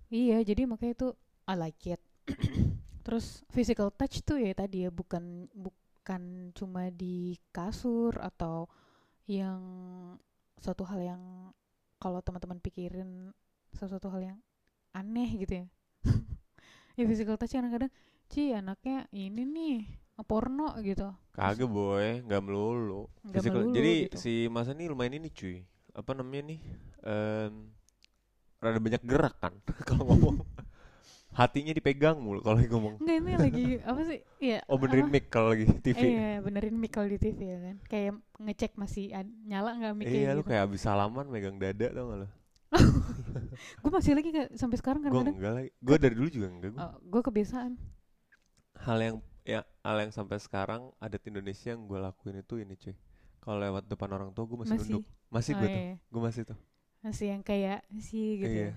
Iya, 0.07 0.43
jadi 0.43 0.63
makanya 0.67 0.93
itu 0.95 1.09
I 1.47 1.55
like 1.55 1.83
it. 1.87 2.01
Terus 3.05 3.43
physical 3.51 3.91
touch 3.91 4.23
tuh 4.23 4.39
ya 4.39 4.51
tadi 4.55 4.87
ya 4.87 4.91
bukan 4.91 5.47
bukan 5.51 6.51
cuma 6.55 6.87
di 6.91 7.35
kasur 7.51 8.15
atau 8.19 8.67
yang 9.27 9.59
suatu 10.59 10.83
hal 10.87 10.99
yang 11.01 11.21
kalau 11.97 12.19
teman-teman 12.19 12.59
pikirin 12.59 13.31
sesuatu 13.71 14.07
hal 14.11 14.35
yang 14.35 14.39
aneh 14.91 15.29
gitu 15.39 15.63
ya. 15.63 15.65
ya 16.99 17.03
physical 17.07 17.35
touch 17.35 17.51
kadang-kadang 17.51 17.91
Ci 18.31 18.55
anaknya 18.55 19.11
ini 19.11 19.43
nih 19.43 19.77
porno 20.23 20.77
gitu. 20.79 21.11
kagak 21.33 21.65
boy 21.67 22.21
nggak 22.23 22.41
melulu 22.45 23.09
Physical- 23.27 23.65
melulu 23.65 23.75
jadi 23.75 23.93
gitu. 24.07 24.17
si 24.21 24.33
masa 24.47 24.71
ini 24.77 24.85
lumayan 24.87 25.17
ini 25.17 25.27
cuy 25.33 25.65
apa 25.93 26.11
namanya 26.13 26.43
nih 26.51 26.61
Em, 27.01 27.53
rada 28.57 28.77
banyak 28.77 29.01
gerak 29.01 29.33
kan 29.37 29.53
kalau 29.89 30.05
ngomong 30.07 30.45
hatinya 31.31 31.71
dipegang 31.71 32.19
mulu 32.19 32.39
kalau 32.39 32.59
lagi 32.59 32.69
ngomong 32.69 32.99
Enggak 32.99 33.17
ini 33.17 33.33
lagi 33.35 33.63
apa 33.89 34.01
sih? 34.03 34.19
Iya. 34.37 34.59
oh 34.67 34.77
benerin 34.77 35.07
apa? 35.07 35.13
mic 35.13 35.25
kalau 35.27 35.49
lagi 35.49 35.65
TV 35.79 35.97
Iya, 35.97 36.31
benerin 36.39 36.75
mic 36.75 36.91
kalau 36.91 37.07
di 37.07 37.17
TV 37.17 37.39
ya 37.41 37.59
kan. 37.61 37.75
Kayak 37.87 38.11
ngecek 38.37 38.71
masih 38.75 39.09
nyala 39.41 39.71
nggak 39.73 39.93
mic 39.95 40.05
iya 40.05 40.31
lu 40.31 40.43
gitu. 40.43 40.51
kayak 40.51 40.63
abis 40.67 40.81
salaman 40.81 41.25
megang 41.25 41.55
dada 41.55 41.87
tau 41.89 42.05
gak 42.05 42.19
lo 42.21 42.27
Gue 43.81 43.91
masih 43.91 44.13
lagi 44.13 44.29
kayak 44.29 44.49
sampai 44.55 44.77
sekarang 44.77 44.99
gue 44.99 45.09
kadang-kadang 45.09 45.35
enggak 45.37 45.53
lagi 45.55 45.69
gue 45.73 45.95
dari 45.97 46.15
dulu 46.15 46.29
juga 46.29 46.47
enggak 46.49 46.71
gue 46.71 46.81
Oh, 46.81 46.93
gue 47.01 47.21
kebiasaan. 47.23 47.71
hal 48.77 48.97
yang 48.99 49.15
ya 49.41 49.61
hal 49.81 49.97
yang 49.99 50.11
sampai 50.11 50.37
sekarang 50.37 50.93
adat 50.97 51.23
Indonesia 51.23 51.69
yang 51.69 51.83
gue 51.83 51.97
lakuin 51.97 52.37
itu 52.37 52.55
ini 52.57 52.75
cuy 52.75 52.93
kalau 53.41 53.57
lewat 53.59 53.83
depan 53.85 54.09
orang 54.11 54.29
tua 54.29 54.45
gue 54.45 54.57
masih, 54.59 54.75
Masih. 54.75 54.85
nunduk 54.87 55.03
masih 55.27 55.51
Oh, 55.51 55.57
gue 55.57 55.67
tuh 55.67 55.81
iya. 55.81 55.95
gue 55.97 56.21
masih 56.21 56.41
tuh 56.45 56.59
Masih 57.01 57.25
yang 57.27 57.41
kayak 57.41 57.79
sih 57.97 58.37
gitu. 58.37 58.47
Iya. 58.47 58.67
ya. 58.67 58.73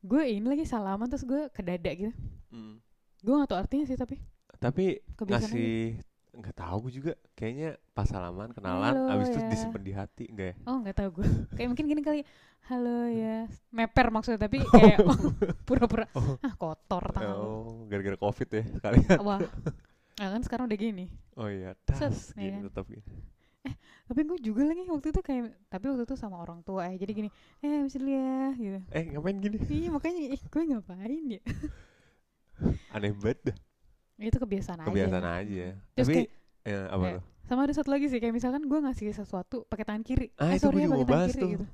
Gue 0.00 0.22
ini 0.30 0.46
lagi 0.46 0.62
salaman 0.62 1.04
terus 1.04 1.22
gue 1.22 1.50
ke 1.50 1.60
dada 1.60 1.90
gitu. 1.90 2.14
Mm. 2.48 2.78
Gue 3.20 3.34
gak 3.36 3.48
tau 3.48 3.58
artinya 3.58 3.84
sih 3.84 3.94
tapi 3.94 4.16
tapi 4.56 4.84
kebiasaan 5.14 5.40
aja. 5.42 5.50
ngasih 5.50 5.74
nggak 6.30 6.54
tahu 6.54 6.76
gue 6.80 6.92
juga 6.94 7.12
kayaknya 7.34 7.74
pas 7.90 8.06
salaman 8.06 8.48
kenalan 8.50 8.94
Halo, 8.94 9.10
abis 9.10 9.28
itu 9.28 9.40
ya. 9.40 9.48
disimpan 9.50 9.82
di 9.82 9.92
hati 9.92 10.24
enggak 10.26 10.46
ya 10.46 10.56
Oh 10.62 10.76
nggak 10.78 10.94
tahu 10.94 11.08
gue. 11.18 11.26
kayak 11.52 11.68
mungkin 11.68 11.86
gini 11.86 12.00
kali. 12.00 12.20
Halo 12.62 13.08
ya, 13.08 13.36
meper 13.68 14.06
maksudnya 14.08 14.38
tapi 14.38 14.62
kayak 14.70 15.00
pura-pura 15.60 16.06
Oh. 16.12 16.38
ah 16.38 16.54
kotor 16.54 17.02
tangan 17.10 17.34
oh 17.34 17.82
gara-gara 17.88 18.14
covid 18.14 18.46
ya 18.48 18.62
sekalian 18.70 19.18
Wah. 19.18 19.40
Nah, 20.14 20.28
kan 20.30 20.40
sekarang 20.44 20.68
udah 20.68 20.78
gini. 20.78 21.08
oh 21.34 21.48
iya 21.48 21.72
tas 21.80 21.98
iya 22.36 22.52
gini 22.52 22.56
kan? 22.60 22.68
tetap 22.70 22.84
gini 22.86 23.02
Tapi 24.10 24.26
gue 24.26 24.38
juga 24.42 24.66
lagi 24.66 24.82
waktu 24.84 25.06
itu 25.08 25.20
kayak 25.22 25.42
tapi 25.66 25.86
waktu 25.86 26.02
itu 26.02 26.18
sama 26.18 26.36
orang 26.36 26.60
tua 26.60 26.90
ya. 26.90 26.98
Jadi 26.98 27.12
gini, 27.14 27.28
eh 27.62 27.86
bisa 27.86 27.96
dulu 27.96 28.10
ya 28.10 28.50
gitu. 28.52 28.78
eh 28.90 29.02
ngapain 29.08 29.36
gini 29.38 29.56
Iya 29.62 29.88
makanya 29.88 30.20
ih, 30.28 30.42
gue 30.42 30.62
ngapain 30.66 31.22
ya? 31.30 31.40
aneh 32.94 33.12
banget 33.14 33.38
dah 33.46 33.56
Itu 34.18 34.36
kebiasaan, 34.36 34.84
kebiasaan 34.84 35.24
aja. 35.24 35.40
aja 35.40 35.66
Terus 35.94 36.06
tapi 36.06 36.14
kayak 36.18 36.28
ya, 36.66 36.78
apa 36.90 37.04
kayak- 37.06 37.24
sama 37.40 37.60
ada 37.64 37.74
satu 37.74 37.90
lagi 37.90 38.06
sih 38.06 38.18
kayak 38.18 38.30
misalkan 38.30 38.62
gue 38.62 38.78
ngasih 38.78 39.10
sesuatu 39.10 39.66
pakai 39.66 39.82
tangan 39.82 40.02
kiri. 40.02 40.30
Ah, 40.36 40.50
eh 40.50 40.54
itu 40.54 40.66
sorry 40.66 40.82
ya 40.82 40.88
pakai 40.88 41.06
tangan 41.06 41.26
kiri 41.26 41.40
tuh. 41.40 41.50
gitu. 41.50 41.66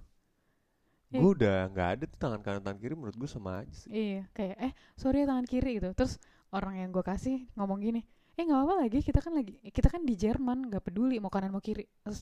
Iya. 1.06 1.20
gue 1.22 1.30
udah 1.32 1.56
nggak 1.70 1.88
ada 1.88 2.04
tuh 2.04 2.18
tangan 2.18 2.40
kanan 2.42 2.60
tangan 2.60 2.78
kiri 2.78 2.92
menurut 2.92 3.14
gue 3.14 3.28
sama 3.30 3.62
aja 3.62 3.72
sih 3.72 3.88
Iya, 3.88 4.22
kayak 4.32 4.56
eh 4.58 4.72
sorry 4.94 5.22
ya 5.22 5.26
tangan 5.26 5.46
kiri 5.46 5.70
gitu. 5.76 5.88
Terus 5.92 6.16
orang 6.50 6.74
yang 6.76 6.90
gue 6.90 7.00
kasih 7.00 7.46
ngomong 7.54 7.78
gini, 7.78 8.02
eh 8.36 8.44
nggak 8.44 8.62
apa 8.62 8.74
lagi 8.76 8.98
kita 9.00 9.18
kan 9.18 9.32
lagi 9.32 9.56
kita 9.66 9.88
kan 9.88 10.04
di 10.04 10.14
Jerman 10.14 10.68
nggak 10.68 10.84
peduli 10.84 11.16
mau 11.16 11.32
kanan 11.32 11.50
mau 11.50 11.60
kiri. 11.60 11.88
Terus 12.04 12.20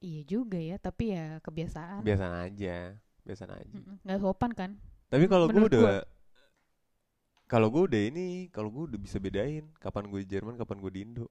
iya 0.00 0.22
juga 0.24 0.56
ya, 0.56 0.78
tapi 0.78 1.10
ya 1.12 1.36
kebiasaan. 1.42 2.00
biasa 2.02 2.26
aja 2.46 2.94
biasa 3.26 3.44
aja 3.44 3.76
nggak 4.08 4.20
sopan 4.24 4.50
kan? 4.56 4.70
tapi 5.08 5.24
kalau 5.24 5.48
gue 5.48 5.60
udah 5.68 6.00
kalau 7.44 7.68
gue 7.68 7.82
udah 7.88 8.02
ini 8.08 8.48
kalau 8.48 8.68
gue 8.68 8.88
udah 8.92 9.00
bisa 9.00 9.16
bedain 9.20 9.68
kapan 9.76 10.08
gue 10.08 10.20
di 10.24 10.28
Jerman 10.28 10.56
kapan 10.56 10.80
gue 10.80 10.92
di 10.92 11.00
Indo 11.04 11.26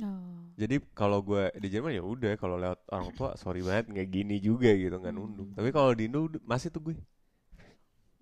Oh. 0.00 0.48
jadi 0.56 0.80
kalau 0.96 1.20
gue 1.20 1.52
di 1.60 1.68
Jerman 1.68 1.92
ya 1.92 2.00
udah 2.00 2.32
kalau 2.40 2.56
lewat 2.56 2.80
orang 2.88 3.12
tua 3.12 3.36
sorry 3.40 3.60
banget 3.60 3.92
nggak 3.92 4.08
gini 4.08 4.40
juga 4.40 4.72
gitu 4.72 4.96
nggak 4.96 5.12
nunduk 5.12 5.52
Hmm. 5.52 5.56
tapi 5.60 5.68
kalau 5.68 5.92
di 5.92 6.08
Indo 6.08 6.20
masih 6.48 6.72
tuh 6.72 6.80
gue 6.80 6.94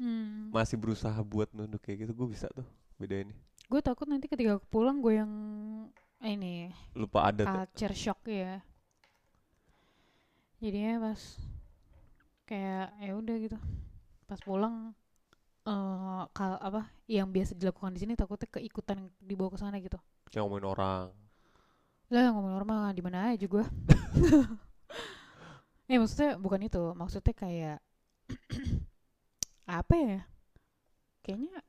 Hmm. 0.00 0.50
masih 0.50 0.74
berusaha 0.74 1.14
buat 1.22 1.46
nunduk 1.54 1.78
kayak 1.78 2.02
gitu 2.02 2.12
gue 2.18 2.28
bisa 2.34 2.50
tuh 2.50 2.66
bedain 2.98 3.30
Gue 3.70 3.78
takut 3.86 4.10
nanti 4.10 4.26
ketika 4.26 4.58
aku 4.58 4.66
pulang 4.66 4.98
gue 4.98 5.22
yang 5.22 5.30
ini 6.26 6.74
lupa 6.98 7.30
adat 7.30 7.46
ya. 7.46 7.54
culture 7.54 7.94
shock 7.94 8.20
ya. 8.26 8.58
Jadinya 10.58 11.06
pas 11.06 11.20
kayak 12.50 12.90
ya 12.98 13.12
udah 13.14 13.36
gitu. 13.38 13.58
Pas 14.26 14.42
pulang 14.42 14.90
eh 15.70 16.22
kal 16.34 16.58
apa 16.58 16.90
yang 17.06 17.30
biasa 17.30 17.54
dilakukan 17.54 17.94
di 17.94 18.00
sini 18.02 18.18
takutnya 18.18 18.48
keikutan 18.58 19.06
dibawa 19.22 19.54
ke 19.54 19.58
sana 19.60 19.78
gitu. 19.78 20.00
kayak 20.30 20.42
ngomongin 20.46 20.66
orang 20.66 21.06
Lah 22.10 22.34
ngomong 22.34 22.54
normal 22.58 22.90
di 22.90 23.02
mana 23.06 23.30
aja 23.30 23.46
gua. 23.46 23.62
eh 25.90 25.94
maksudnya 25.94 26.34
bukan 26.42 26.66
itu, 26.66 26.82
maksudnya 26.98 27.34
kayak 27.38 27.78
apa 29.78 29.94
ya? 29.94 30.20
Kayaknya 31.22 31.62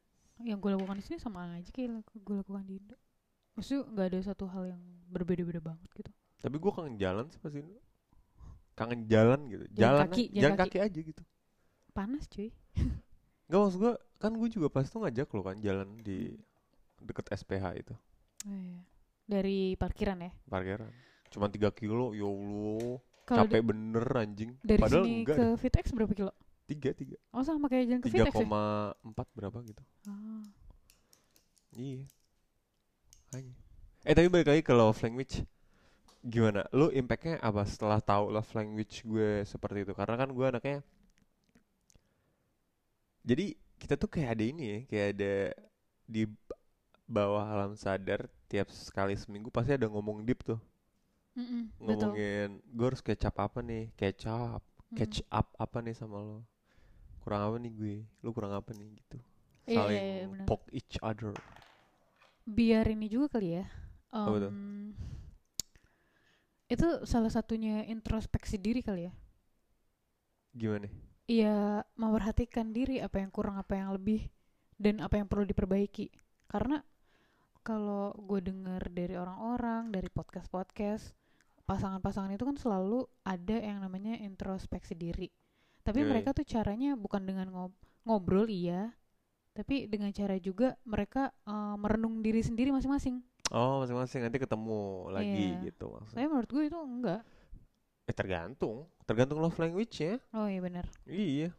yang 0.44 0.58
gue 0.58 0.72
lakukan 0.72 0.96
di 0.96 1.04
sini 1.04 1.18
sama 1.18 1.46
aja 1.52 1.70
kayak 1.70 1.90
gue 2.04 2.36
lakukan 2.38 2.64
di 2.64 2.76
Indo. 2.76 2.98
Maksudnya 3.54 3.82
nggak 3.86 4.08
ada 4.08 4.20
satu 4.24 4.46
hal 4.46 4.64
yang 4.70 4.82
berbeda-beda 5.08 5.60
banget 5.60 5.90
gitu. 5.94 6.12
tapi 6.38 6.58
gue 6.58 6.72
kangen 6.72 6.96
jalan 6.96 7.26
sih 7.28 7.38
pas 7.38 7.52
Indo 7.52 7.78
kangen 8.72 9.06
jalan 9.06 9.46
gitu 9.46 9.62
Jalan 9.72 9.78
jalan 9.78 10.06
kaki, 10.08 10.24
aja- 10.24 10.32
jalan 10.32 10.42
jalan 10.42 10.58
kaki. 10.58 10.70
kaki 10.72 10.80
aja 10.82 11.00
gitu 11.04 11.24
Panas 11.92 12.24
cuy. 12.26 12.50
Gak 13.46 13.60
maksud 13.60 13.80
gue 13.80 13.94
kan 14.18 14.32
gue 14.32 14.50
juga 14.50 14.68
pas 14.68 14.84
tuh 14.84 15.00
ngajak 15.00 15.28
lo 15.30 15.42
kan 15.42 15.60
jalan 15.60 16.00
di 16.00 16.34
deket 16.98 17.30
SPH 17.30 17.66
itu 17.78 17.96
Oh, 18.42 18.58
iya. 18.58 18.82
Dari 19.22 19.76
parkiran 19.76 20.18
ya. 20.20 20.32
parkiran. 20.46 20.90
Cuma 21.30 21.46
3 21.46 21.70
kilo, 21.72 22.12
ya 22.12 22.26
Allah. 22.26 22.98
Capek 23.24 23.62
bener 23.62 24.02
anjing. 24.18 24.58
dari 24.60 24.82
Padahal 24.82 25.06
sini 25.06 25.14
enggak 25.22 25.38
ke 25.38 25.46
Vitex 25.58 25.86
berapa 25.92 26.12
kilo? 26.12 26.34
Tiga 26.72 26.96
tiga. 26.96 27.18
Oh 27.36 27.44
sama 27.44 27.68
kayak 27.68 28.00
ke 28.00 28.08
tiga 28.08 28.32
ya? 28.32 28.32
koma 28.32 28.96
empat 29.04 29.28
berapa 29.36 29.58
gitu. 29.68 29.84
Ah. 30.08 30.44
iya. 31.76 32.08
Hanya. 33.36 33.56
eh 34.08 34.14
tapi 34.16 34.28
balik 34.32 34.48
lagi 34.48 34.64
ke 34.64 34.72
love 34.72 35.00
language. 35.04 35.44
Gimana? 36.24 36.64
Lu 36.72 36.88
impactnya 36.88 37.44
apa 37.44 37.68
setelah 37.68 38.00
tahu 38.00 38.32
love 38.32 38.52
language 38.56 39.04
gue 39.04 39.44
seperti 39.44 39.84
itu? 39.84 39.94
Karena 39.94 40.16
kan 40.16 40.32
gue 40.32 40.46
anaknya 40.48 40.80
jadi 43.22 43.54
kita 43.78 44.02
tuh 44.02 44.10
kayak 44.10 44.34
ada 44.34 44.44
ini 44.46 44.64
ya 44.66 44.80
kayak 44.90 45.08
ada 45.14 45.34
di 46.10 46.24
bawah 47.06 47.46
alam 47.46 47.78
sadar 47.78 48.26
tiap 48.50 48.74
sekali 48.74 49.14
seminggu 49.14 49.54
pasti 49.54 49.78
ada 49.78 49.86
ngomong 49.86 50.26
deep 50.26 50.42
tuh. 50.42 50.58
Mm-mm, 51.32 51.72
betul. 51.80 52.12
ngomongin 52.12 52.50
gue 52.60 52.86
harus 52.86 53.04
kecap 53.04 53.36
apa 53.40 53.62
nih? 53.62 53.94
Kecap 53.96 54.62
catch 54.92 55.24
up 55.32 55.48
apa 55.56 55.80
nih 55.80 55.96
sama 55.96 56.20
lo 56.20 56.44
kurang 57.22 57.42
apa 57.48 57.56
nih 57.62 57.72
gue 57.74 57.96
lu 58.22 58.30
kurang 58.34 58.54
apa 58.54 58.74
nih 58.74 58.90
gitu 58.98 59.18
Iya, 59.70 59.78
saling 59.78 59.98
iya, 59.98 60.04
iya, 60.04 60.26
benar. 60.28 60.46
poke 60.50 60.68
each 60.74 60.98
other 61.06 61.32
biar 62.44 62.90
ini 62.90 63.06
juga 63.08 63.38
kali 63.38 63.62
ya. 63.62 63.66
Apa 64.12 64.38
tuh? 64.42 64.52
em, 64.52 64.92
itu 66.68 66.88
salah 67.06 67.32
satunya 67.32 67.86
introspeksi 67.88 68.58
diri 68.58 68.82
kali 68.82 69.08
ya. 69.08 69.14
gimana 70.52 70.90
Iya, 71.32 71.88
memperhatikan 71.96 72.76
diri 72.76 73.00
apa 73.00 73.24
yang 73.24 73.32
kurang, 73.32 73.56
apa 73.56 73.80
yang 73.80 73.96
lebih, 73.96 74.28
dan 74.76 75.00
apa 75.00 75.16
yang 75.16 75.32
perlu 75.32 75.48
diperbaiki. 75.48 76.12
Karena 76.52 76.84
kalau 77.64 78.12
gue 78.20 78.44
dengar 78.44 78.84
dari 78.92 79.16
orang-orang, 79.16 79.96
dari 79.96 80.12
podcast-podcast, 80.12 81.16
pasangan-pasangan 81.64 82.36
itu 82.36 82.44
kan 82.44 82.58
selalu 82.60 83.08
ada 83.24 83.58
yang 83.64 83.80
namanya 83.80 84.20
introspeksi 84.20 84.92
diri. 84.92 85.32
Tapi 85.82 86.00
Iya, 86.02 86.10
mereka 86.10 86.30
tuh 86.38 86.46
caranya 86.46 86.94
bukan 86.98 87.22
dengan 87.26 87.48
ngob- 87.54 87.82
ngobrol, 88.06 88.48
iya, 88.50 88.94
tapi 89.58 89.86
dengan 89.92 90.12
cara 90.14 90.36
juga 90.42 90.78
mereka 90.88 91.32
eh, 91.48 91.76
merenung 91.82 92.22
diri 92.26 92.42
sendiri 92.44 92.70
masing-masing. 92.76 93.22
oh 93.52 93.84
masing-masing 93.84 94.22
nanti 94.26 94.40
ketemu 94.40 94.82
lagi 95.12 95.48
Iya. 95.60 95.68
gitu 95.72 95.86
maksudnya 95.92 96.18
Tapi 96.18 96.28
menurut 96.32 96.50
gue 96.52 96.64
itu 96.70 96.80
enggak. 96.80 97.22
eh 98.10 98.16
tergantung 98.16 98.78
tergantung 99.08 99.40
love 99.44 99.58
language 99.62 99.96
ya 100.06 100.16
Oh 100.36 100.48
iya 100.50 100.62
benar. 100.62 100.86
iya 101.08 101.50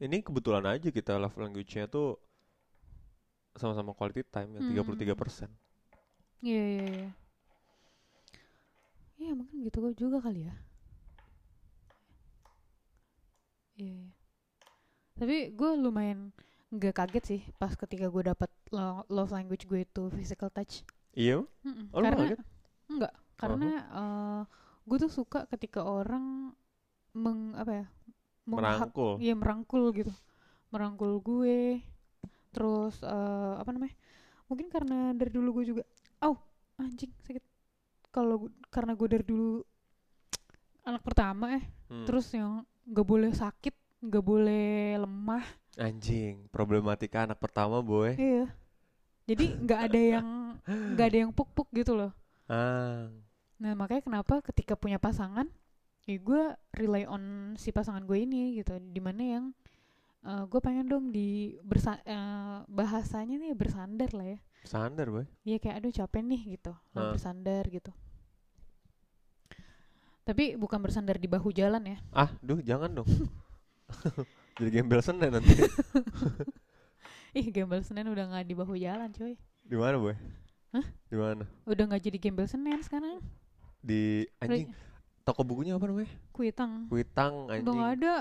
ini 0.00 0.20
kebetulan 0.24 0.64
aja 0.64 0.88
kita 0.92 1.16
love 1.20 1.36
language-nya 1.36 1.84
tuh 1.88 2.16
sama-sama 3.60 3.90
quality 3.96 4.22
time 4.34 4.50
yang 4.56 4.62
Hmm. 4.64 4.70
33 4.72 5.14
persen 5.16 5.50
Iya 6.44 6.62
iya 6.74 6.84
iya. 6.96 7.08
Iya 9.20 9.32
mungkin 9.38 9.56
gitu 9.66 9.78
juga 9.96 10.18
kali 10.20 10.40
ya. 10.48 10.54
Iya. 13.76 13.92
iya. 13.92 14.08
Tapi 15.16 15.36
gue 15.56 15.70
lumayan 15.80 16.30
nggak 16.68 16.94
kaget 16.98 17.24
sih 17.24 17.40
pas 17.56 17.72
ketika 17.72 18.10
gue 18.10 18.22
dapat 18.26 18.50
lo- 18.74 19.06
love 19.08 19.30
language 19.32 19.64
gue 19.70 19.86
itu 19.86 20.02
physical 20.12 20.50
touch. 20.50 20.82
iya 21.16 21.40
Mm-mm. 21.64 21.88
Oh, 21.94 22.00
lu 22.00 22.04
karena 22.04 22.18
kaget? 22.28 22.40
enggak 22.90 23.12
karena 23.36 23.68
eh, 23.96 24.40
gue 24.84 24.96
tuh 25.00 25.12
suka 25.12 25.48
ketika 25.48 25.80
orang 25.84 26.52
meng 27.16 27.56
apa 27.56 27.72
ya 27.84 27.86
merangkul 28.46 29.16
Iya 29.18 29.34
merangkul 29.34 29.82
gitu, 29.96 30.12
merangkul 30.70 31.18
gue. 31.20 31.80
Terus 32.52 33.00
eh, 33.02 33.54
apa 33.56 33.70
namanya? 33.72 33.96
Mungkin 34.50 34.68
karena 34.70 35.10
dari 35.16 35.30
dulu 35.32 35.60
gue 35.62 35.64
juga, 35.74 35.82
oh 36.22 36.36
anjing 36.78 37.10
sakit. 37.24 37.42
Kalau 38.14 38.48
karena 38.70 38.92
gue 38.94 39.08
dari 39.10 39.24
dulu 39.24 39.62
anak 40.88 41.02
pertama 41.02 41.56
eh, 41.56 41.64
Hmm. 41.86 42.02
terus 42.02 42.26
yang 42.34 42.66
nggak 42.86 43.06
boleh 43.06 43.30
sakit, 43.34 43.74
nggak 44.06 44.24
boleh 44.24 44.96
lemah, 45.02 45.44
anjing 45.76 46.48
problematika 46.48 47.26
anak 47.28 47.38
pertama 47.42 47.84
boy 47.84 48.16
iya. 48.16 48.46
Jadi 49.26 49.58
nggak 49.58 49.80
ada 49.90 50.00
yang 50.00 50.26
nggak 50.64 51.06
ada 51.10 51.18
yang 51.26 51.32
puk-puk 51.34 51.68
gitu 51.74 51.92
loh. 51.98 52.12
ah 52.48 53.10
Nah 53.58 53.72
makanya 53.74 54.02
kenapa 54.06 54.34
ketika 54.52 54.76
punya 54.76 55.00
pasangan, 55.00 55.48
ya 56.06 56.16
gue 56.20 56.42
rely 56.76 57.04
on 57.08 57.56
si 57.58 57.72
pasangan 57.72 58.04
gue 58.06 58.18
ini 58.22 58.60
gitu. 58.60 58.76
Di 58.78 59.00
mana 59.02 59.22
yang 59.24 59.44
gue 60.26 60.60
pengen 60.62 60.86
dong 60.90 61.14
di 61.14 61.54
bersa 61.62 61.98
eh, 62.02 62.58
bahasanya 62.66 63.38
nih 63.38 63.54
bersandar 63.54 64.10
lah 64.14 64.26
ya. 64.34 64.40
standar 64.66 65.06
boy 65.10 65.26
Iya 65.46 65.62
kayak 65.62 65.76
aduh 65.78 65.92
capek 65.94 66.22
nih 66.26 66.40
gitu, 66.58 66.72
Hah. 66.94 67.14
bersandar 67.14 67.62
gitu. 67.70 67.90
Tapi 70.26 70.58
bukan 70.58 70.82
bersandar 70.82 71.16
di 71.16 71.30
bahu 71.30 71.48
jalan 71.50 71.86
ya. 71.86 71.96
ah 72.10 72.30
duh 72.40 72.58
jangan 72.58 72.90
dong 72.92 73.06
jadi 74.58 74.70
gembel 74.72 74.98
senen 74.98 75.30
nanti 75.30 75.54
Ih 77.38 77.46
gembel 77.48 77.80
senen 77.80 78.08
udah 78.08 78.24
nggak 78.26 78.44
di 78.44 78.54
bahu 78.54 78.74
jalan 78.74 79.12
coy. 79.12 79.38
di 79.62 79.76
mana 79.76 79.96
boy 79.96 80.16
Hah? 80.72 80.86
di 81.06 81.14
mana 81.14 81.44
Udah 81.62 81.84
nggak 81.86 82.02
jadi 82.02 82.18
gembel 82.18 82.46
senen 82.46 82.80
sekarang. 82.80 83.22
di 83.78 84.26
anjing 84.40 84.66
Udah- 84.66 84.84
toko 85.22 85.42
bukunya 85.42 85.74
apa 85.74 85.86
namanya 85.86 86.10
Kuitang. 86.30 86.86
kuitang 86.86 87.34
Udah 87.44 87.54
anjing 87.54 87.76
nggak 87.76 87.92
ada. 87.96 88.14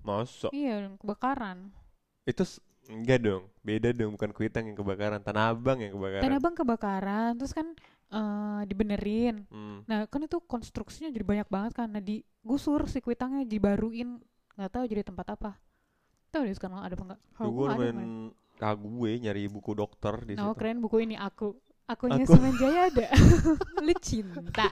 masa 0.00 0.48
Iya 0.50 0.96
kebakaran. 0.96 1.68
itu 2.24 2.44
enggak 2.88 3.20
dong 3.20 3.44
beda 3.60 3.88
dong 3.90 4.16
bukan 4.16 4.30
kuitang 4.30 4.64
yang 4.64 4.74
kebakaran 4.74 5.20
tanah 5.20 5.52
abang 5.52 5.76
yang 5.76 5.92
kebakaran 5.92 6.22
Tanah 6.22 6.38
Abang 6.38 6.54
kebakaran, 6.54 7.30
terus 7.36 7.52
kan 7.52 7.76
eh, 8.10 8.60
dibenerin. 8.66 9.46
Hmm. 9.48 9.82
Nah 9.86 10.04
kan 10.06 10.20
itu 10.20 10.38
konstruksinya 10.42 11.08
jadi 11.08 11.24
banyak 11.24 11.48
banget 11.48 11.72
kan. 11.74 11.88
Nah 11.88 12.02
digusur 12.02 12.84
si 12.86 12.98
kuitangnya 12.98 13.42
dibaruin 13.44 14.18
nggak 14.54 14.70
tahu 14.70 14.84
jadi 14.84 15.02
tempat 15.02 15.26
apa. 15.32 15.50
Tahu 16.30 16.46
deh 16.46 16.54
sekarang 16.54 16.78
ada 16.78 16.92
apa 16.92 17.04
enggak? 17.06 17.20
Tuh 17.34 17.50
gue 17.50 17.66
main 17.72 17.98
kagu 18.54 18.86
gue 18.86 19.10
nyari 19.18 19.48
buku 19.48 19.72
dokter 19.72 20.14
di 20.22 20.36
Oh 20.36 20.52
situ. 20.52 20.58
keren 20.58 20.78
buku 20.78 21.02
ini 21.02 21.16
aku. 21.16 21.56
Akunya 21.88 22.22
Aku. 22.22 22.38
Semen 22.38 22.54
Jaya 22.54 22.86
ada. 22.86 23.06
Lu 23.82 23.94
cinta. 23.98 24.70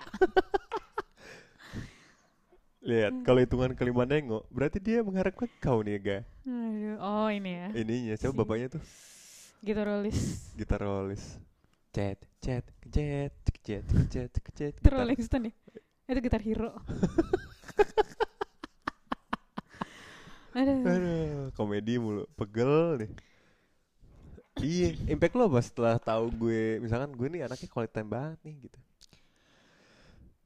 Lihat, 2.79 3.11
Hmm. 3.11 3.25
kalau 3.27 3.43
hitungan 3.43 3.75
kelima 3.75 4.07
nengok, 4.07 4.47
berarti 4.55 4.79
dia 4.79 5.03
mengharapkan 5.03 5.51
kau 5.59 5.83
nih, 5.83 5.99
ga. 5.99 6.19
Aduh, 6.47 6.95
Oh 7.03 7.27
ini 7.27 7.51
ya. 7.59 7.69
Ininya, 7.75 8.15
Si- 8.15 8.23
siapa 8.23 8.39
bapaknya 8.39 8.79
tuh? 8.79 8.83
Gitu 9.67 9.83
rolis. 10.79 11.43
Gitar 11.93 12.05
rolis. 12.05 12.09
Cet, 12.15 12.19
cet, 12.41 12.65
cet, 12.93 13.33
cek, 13.45 13.57
cet, 13.65 13.85
cek, 13.93 14.09
cet, 14.11 14.31
cek, 14.35 14.47
cet. 14.59 14.75
Itu 14.81 14.85
gitar. 14.85 14.93
Rolling 14.95 15.21
Stone 15.23 15.45
ya? 15.51 15.53
Itu 16.11 16.21
gitar 16.25 16.43
hero. 16.47 16.71
Aduh. 20.55 20.83
Aduh, 20.93 21.51
komedi 21.57 21.95
mulu, 22.05 22.23
pegel 22.39 22.75
deh. 23.01 23.11
iya, 24.59 24.91
impact 25.13 25.35
lo 25.39 25.45
apa 25.51 25.61
setelah 25.63 25.95
tahu 26.09 26.25
gue, 26.47 26.83
misalkan 26.83 27.11
gue 27.19 27.29
nih 27.31 27.43
anaknya 27.47 27.69
quality 27.71 27.93
time 27.95 28.11
banget 28.11 28.39
nih 28.47 28.55
gitu. 28.67 28.79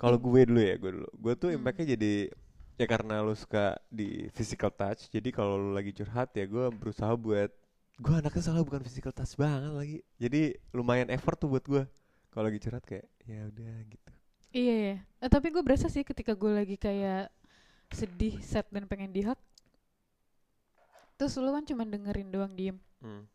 Kalau 0.01 0.19
gue 0.19 0.41
dulu 0.49 0.61
ya, 0.61 0.75
gue 0.83 0.91
dulu. 0.99 1.09
Gue 1.15 1.33
tuh 1.39 1.49
Hmm. 1.51 1.55
impactnya 1.55 1.87
jadi 1.95 2.13
ya 2.81 2.87
karena 2.91 3.23
lu 3.23 3.35
suka 3.39 3.79
di 3.87 4.27
physical 4.35 4.73
touch. 4.75 5.07
Jadi 5.15 5.29
kalau 5.31 5.55
lu 5.61 5.71
lagi 5.79 5.95
curhat 5.95 6.35
ya 6.35 6.45
gue 6.51 6.67
berusaha 6.75 7.13
buat 7.15 7.53
gue 8.01 8.15
anaknya 8.17 8.43
salah 8.43 8.65
bukan 8.65 8.81
physical 8.81 9.13
touch 9.13 9.37
banget 9.37 9.73
lagi. 9.73 9.99
Jadi 10.17 10.57
lumayan 10.73 11.13
effort 11.13 11.37
tuh 11.37 11.53
buat 11.53 11.65
gue. 11.67 11.85
Kalau 12.33 12.45
lagi 12.49 12.59
curhat 12.63 12.85
kayak 12.89 13.05
ya 13.29 13.41
udah 13.53 13.75
gitu. 13.91 14.11
Iya 14.53 14.75
ya. 14.77 14.97
Eh, 15.21 15.31
tapi 15.33 15.53
gue 15.53 15.63
berasa 15.65 15.89
sih 15.89 16.05
ketika 16.05 16.33
gue 16.33 16.53
lagi 16.53 16.77
kayak 16.81 17.29
sedih, 17.93 18.41
sad 18.41 18.65
dan 18.73 18.89
pengen 18.89 19.13
dihak. 19.13 19.37
Terus 21.21 21.37
lu 21.37 21.53
kan 21.53 21.65
cuma 21.69 21.85
dengerin 21.85 22.33
doang 22.33 22.53
diem. 22.57 22.81
Hmm. 23.05 23.29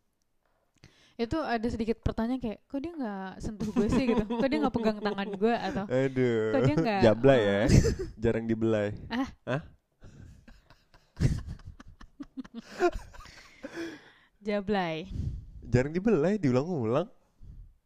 Itu 1.18 1.34
ada 1.42 1.66
sedikit 1.66 1.98
pertanyaan 1.98 2.38
kayak, 2.38 2.62
kok 2.70 2.78
dia 2.78 2.94
nggak 2.94 3.42
sentuh 3.42 3.66
gue 3.74 3.90
sih 3.90 4.06
gitu? 4.06 4.22
Kok 4.22 4.46
dia 4.46 4.58
nggak 4.62 4.74
pegang 4.74 4.98
tangan 5.02 5.28
gue 5.34 5.50
atau? 5.50 5.84
Aduh. 5.90 6.54
Kok 6.54 6.60
dia 6.62 6.74
nggak, 6.78 7.00
Jablay 7.02 7.40
ya. 7.42 7.58
eh, 7.66 7.70
Jarang 8.22 8.46
dibelai. 8.46 8.94
Jablay. 14.48 15.04
Jarang 15.60 15.92
dibelai, 15.92 16.40
diulang-ulang. 16.40 17.04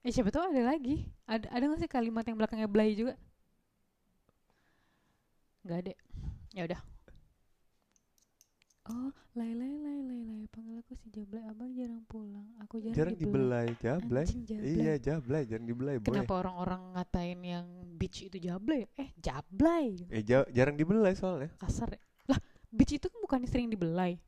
Eh 0.06 0.14
siapa 0.14 0.30
tahu 0.30 0.54
ada 0.54 0.62
lagi. 0.62 1.10
Ada 1.26 1.50
ada 1.50 1.62
nggak 1.66 1.80
sih 1.82 1.90
kalimat 1.90 2.22
yang 2.22 2.38
belakangnya 2.38 2.70
belai 2.70 2.94
juga? 2.94 3.18
Nggak 5.66 5.78
ada. 5.82 5.92
Ya 6.54 6.62
udah. 6.70 6.80
Oh, 8.82 9.10
lay 9.38 9.54
lay 9.54 9.74
lay 9.78 9.98
lay 10.02 10.20
lay 10.26 10.42
panggil 10.50 10.78
aku 10.82 10.94
si 10.98 11.06
Jablay. 11.10 11.42
Abang 11.46 11.70
jarang 11.74 12.02
pulang. 12.06 12.46
Aku 12.62 12.82
jarang, 12.82 12.94
Jarang 12.98 13.16
dibelai, 13.18 13.66
jablay. 13.78 14.26
Anjing 14.26 14.42
jablay. 14.42 14.74
Iya, 14.74 14.94
jablay, 14.98 15.42
jarang 15.46 15.66
dibelai, 15.66 15.94
boy. 16.02 16.06
Kenapa 16.14 16.32
orang-orang 16.46 16.82
ngatain 16.94 17.40
yang 17.42 17.66
beach 17.94 18.26
itu 18.26 18.38
jablay? 18.38 18.86
Eh, 18.98 19.10
jablay. 19.18 20.02
Eh, 20.10 20.22
ja- 20.22 20.46
jarang 20.50 20.74
dibelai 20.74 21.14
soalnya. 21.14 21.50
Kasar 21.58 21.94
ya. 21.94 22.00
Lah, 22.26 22.38
beach 22.70 22.94
itu 22.94 23.06
kan 23.06 23.18
bukan 23.18 23.40
sering 23.50 23.66
dibelai. 23.66 24.18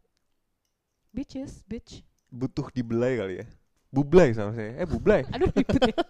bitches 1.15 1.63
bitch 1.71 2.03
butuh 2.35 2.67
dibelai 2.75 3.15
kali 3.15 3.35
ya? 3.41 3.47
Bublai 3.95 4.35
sama 4.35 4.51
saya. 4.59 4.75
Eh 4.83 4.89
bublai. 4.91 5.23
Aduh 5.35 5.49
ribut 5.55 5.79
ya. 5.79 5.95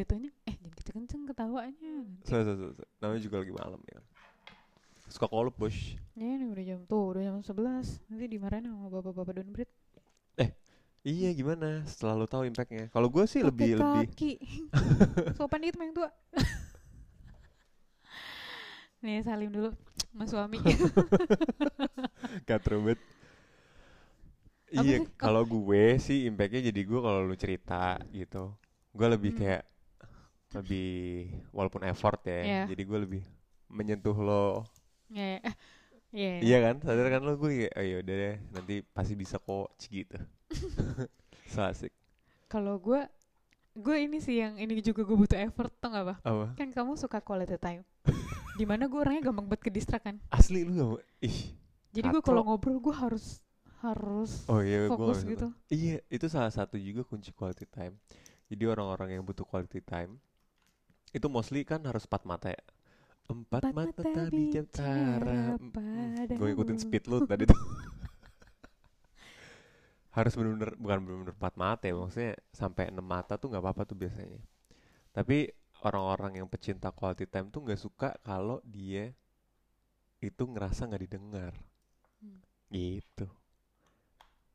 Jatuhnya 0.00 0.32
eh 0.48 0.56
jangan 0.56 0.78
gitu 0.80 0.90
kenceng 0.96 1.22
ketawanya. 1.28 1.94
So, 2.24 2.40
so, 2.40 2.52
so, 2.56 2.66
so. 2.72 2.84
namanya 3.04 3.20
juga 3.20 3.44
lagi 3.44 3.52
malam 3.52 3.80
ya. 3.84 4.00
Suka 5.12 5.28
kolup 5.28 5.60
bos. 5.60 5.76
Ya 6.16 6.24
ini 6.24 6.48
udah 6.48 6.64
jam 6.64 6.80
tuh 6.88 7.12
udah 7.12 7.22
jam 7.26 7.36
11 7.44 8.08
nanti 8.08 8.24
dimarahin 8.30 8.70
sama 8.70 8.88
bapak-bapak 8.88 9.42
downbreed 9.42 9.68
iya 11.04 11.32
gimana? 11.32 11.84
Setelah 11.88 12.14
lo 12.16 12.26
tahu 12.28 12.44
impactnya. 12.44 12.92
Kalau 12.92 13.08
gue 13.08 13.24
sih 13.24 13.40
lebih 13.40 13.80
lebih. 13.80 14.08
kaki. 14.12 14.32
Sopan 15.38 15.64
dikit 15.64 15.80
yang 15.80 15.96
tua. 15.96 16.10
Nih 19.00 19.24
salim 19.24 19.48
dulu 19.48 19.72
mas 20.12 20.28
suami. 20.28 20.60
Gak 22.48 22.60
Iya? 24.70 25.02
Oh. 25.02 25.06
kalau 25.18 25.42
gue 25.42 25.98
sih 25.98 26.30
impactnya 26.30 26.70
jadi 26.70 26.80
gue 26.86 27.00
kalau 27.02 27.26
lu 27.26 27.34
cerita 27.34 27.98
gitu, 28.14 28.54
gue 28.94 29.06
lebih 29.10 29.34
Hmm. 29.34 29.40
kayak 29.42 29.62
lebih 30.50 30.90
walaupun 31.50 31.82
effort 31.86 32.22
ya, 32.26 32.40
Iya. 32.42 32.62
jadi 32.70 32.82
gue 32.82 32.98
lebih 33.06 33.22
menyentuh 33.66 34.14
lo, 34.14 34.66
ya 35.10 35.38
ya. 35.38 35.52
Iya. 36.10 36.32
iya 36.42 36.58
kan, 36.58 36.82
sadar 36.82 37.06
kan 37.06 37.22
lo 37.22 37.38
gue 37.38 37.50
kayak, 37.70 37.74
ayo 37.78 37.94
udah 38.02 38.14
deh, 38.18 38.36
nanti 38.50 38.74
pasti 38.82 39.14
bisa 39.14 39.38
kok, 39.38 39.70
gitu, 39.86 40.18
so 41.54 41.62
asik, 41.62 41.94
Kalau 42.50 42.82
gue, 42.82 43.06
gue 43.78 43.96
ini 44.02 44.18
sih 44.18 44.42
yang 44.42 44.58
ini 44.58 44.82
juga 44.82 45.06
gue 45.06 45.14
butuh 45.14 45.38
effort, 45.38 45.70
tau 45.78 45.94
gak 45.94 46.02
apa? 46.02 46.14
apa? 46.26 46.46
Kan 46.58 46.74
kamu 46.74 46.98
suka 46.98 47.22
quality 47.22 47.54
time. 47.62 47.86
Di 48.58 48.66
mana 48.66 48.90
gue 48.90 48.98
orangnya 48.98 49.30
gampang 49.30 49.46
banget 49.46 49.70
ke 49.70 49.98
kan. 50.02 50.18
Asli 50.34 50.66
lu 50.66 50.98
gak 50.98 51.06
ih, 51.22 51.54
Jadi 51.94 52.06
gue 52.10 52.22
kalau 52.26 52.42
ngobrol 52.42 52.82
gue 52.82 52.90
harus 52.94 53.38
harus 53.80 54.44
oh 54.52 54.60
iya 54.60 54.88
fokus 54.92 55.24
gak 55.24 55.30
gitu. 55.32 55.46
Iya, 55.72 55.96
itu 56.12 56.26
salah 56.28 56.52
satu 56.52 56.76
juga 56.76 57.02
kunci 57.04 57.32
quality 57.32 57.64
time. 57.64 57.96
Jadi 58.50 58.64
orang-orang 58.68 59.16
yang 59.16 59.22
butuh 59.24 59.46
quality 59.46 59.80
time 59.80 60.20
itu 61.10 61.26
mostly 61.26 61.64
kan 61.66 61.80
harus 61.88 62.04
empat 62.04 62.22
mata 62.28 62.52
ya. 62.52 62.62
Empat 63.30 63.72
mata 63.72 64.02
tak 64.02 64.30
bicara. 64.34 65.54
Gue 66.34 66.48
ikutin 66.52 66.78
speed 66.78 67.06
lu 67.08 67.24
tadi 67.24 67.48
tuh. 67.48 67.56
harus 70.10 70.34
bener-bener 70.34 70.74
bukan 70.74 70.98
bener-bener 71.06 71.34
empat 71.38 71.54
mata 71.54 71.86
ya 71.86 71.94
maksudnya 71.94 72.34
sampai 72.50 72.90
enam 72.90 73.06
mata 73.06 73.38
tuh 73.38 73.46
nggak 73.54 73.62
apa-apa 73.62 73.82
tuh 73.86 73.96
biasanya. 73.96 74.42
Tapi 75.14 75.50
orang-orang 75.86 76.42
yang 76.42 76.48
pecinta 76.50 76.90
quality 76.90 77.30
time 77.30 77.48
tuh 77.48 77.62
nggak 77.64 77.80
suka 77.80 78.18
kalau 78.26 78.58
dia 78.66 79.14
itu 80.20 80.42
ngerasa 80.44 80.90
nggak 80.90 81.02
didengar. 81.06 81.54
Hmm. 82.20 82.42
Gitu. 82.68 83.39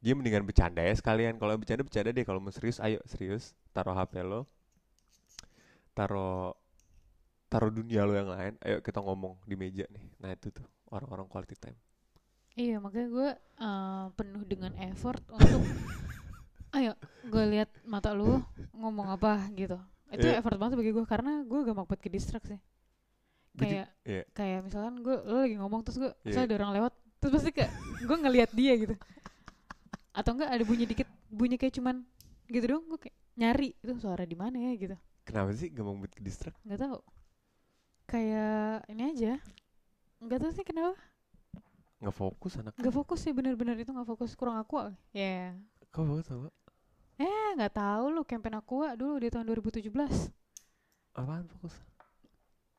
Dia 0.06 0.14
mendingan 0.14 0.46
bercanda 0.46 0.86
ya 0.86 0.94
sekalian. 0.94 1.42
Kalau 1.42 1.58
bercanda 1.58 1.82
bercanda 1.82 2.14
deh. 2.14 2.22
Kalau 2.22 2.38
mau 2.38 2.54
serius, 2.54 2.78
ayo 2.78 3.02
serius. 3.10 3.58
Taruh 3.74 3.98
HP 3.98 4.22
lo. 4.22 4.46
Taruh 5.98 6.54
taruh 7.50 7.74
dunia 7.74 8.06
lo 8.06 8.14
yang 8.14 8.30
lain. 8.30 8.54
Ayo 8.62 8.86
kita 8.86 9.02
ngomong 9.02 9.42
di 9.50 9.58
meja 9.58 9.90
nih. 9.90 10.06
Nah 10.22 10.30
itu 10.30 10.54
tuh 10.54 10.62
orang-orang 10.94 11.26
quality 11.26 11.58
time. 11.58 11.78
Iya 12.54 12.78
makanya 12.78 13.08
gue 13.10 13.30
eh, 13.36 14.06
penuh 14.14 14.44
dengan 14.46 14.72
effort 14.78 15.26
untuk 15.34 15.66
ayo 16.78 16.94
gue 17.26 17.44
lihat 17.52 17.74
mata 17.82 18.14
lu 18.14 18.46
ngomong 18.78 19.10
apa 19.10 19.50
gitu. 19.58 19.82
Itu 20.14 20.30
Iya. 20.30 20.38
effort 20.38 20.62
banget 20.62 20.78
bagi 20.78 20.94
gue 20.94 21.06
karena 21.10 21.42
gue 21.42 21.60
gampang 21.66 21.90
banget 21.90 22.06
ke 22.06 22.10
distract 22.14 22.46
sih. 22.46 22.62
Kayak 23.58 23.90
Iya. 24.06 24.24
kayak 24.38 24.60
misalkan 24.70 25.02
gue 25.02 25.16
lo 25.26 25.50
lagi 25.50 25.56
ngomong 25.58 25.82
terus 25.82 25.98
gue 25.98 26.12
Iya. 26.12 26.24
misalnya 26.30 26.48
ada 26.52 26.56
orang 26.62 26.74
lewat 26.78 26.94
terus 27.18 27.32
pasti 27.40 27.52
kayak 27.58 27.72
gue 28.06 28.18
ngelihat 28.22 28.52
dia 28.54 28.74
gitu. 28.78 28.96
Atau 30.16 30.32
enggak 30.34 30.50
ada 30.50 30.64
bunyi 30.64 30.88
dikit 30.88 31.06
bunyi 31.28 31.60
kayak 31.60 31.76
cuman 31.76 32.02
gitu 32.48 32.66
dong 32.66 32.84
gue 32.88 33.00
kayak 33.02 33.18
nyari 33.36 33.76
itu 33.76 33.92
suara 34.00 34.24
di 34.24 34.34
mana 34.34 34.56
ya 34.56 34.72
gitu. 34.74 34.96
Kenapa 35.28 35.52
sih 35.52 35.68
gampang 35.70 36.00
buat 36.00 36.14
ke 36.14 36.22
distract? 36.24 36.56
nggak 36.64 36.80
tahu 36.80 36.98
kayak 38.06 38.86
ini 38.88 39.04
aja 39.12 39.34
nggak 40.22 40.40
tahu 40.40 40.52
sih 40.54 40.64
kenapa 40.64 40.94
Nggak 41.98 42.16
fokus 42.16 42.54
anak. 42.56 42.74
nggak 42.78 42.94
fokus 42.94 43.20
sih 43.20 43.34
bener-bener 43.34 43.74
itu 43.76 43.90
nggak 43.90 44.06
fokus 44.06 44.38
kurang 44.38 44.56
aqua 44.56 44.94
ya 45.10 45.58
Kok 45.90 46.06
fokus 46.06 46.28
apa? 46.30 46.48
eh 47.18 47.50
nggak 47.58 47.74
tahu 47.74 48.04
lu 48.12 48.22
campaign 48.22 48.62
aqua 48.62 48.94
dulu 48.94 49.18
di 49.18 49.28
tahun 49.28 49.50
2017 49.50 49.90
Apaan 51.18 51.50
fokus? 51.50 51.74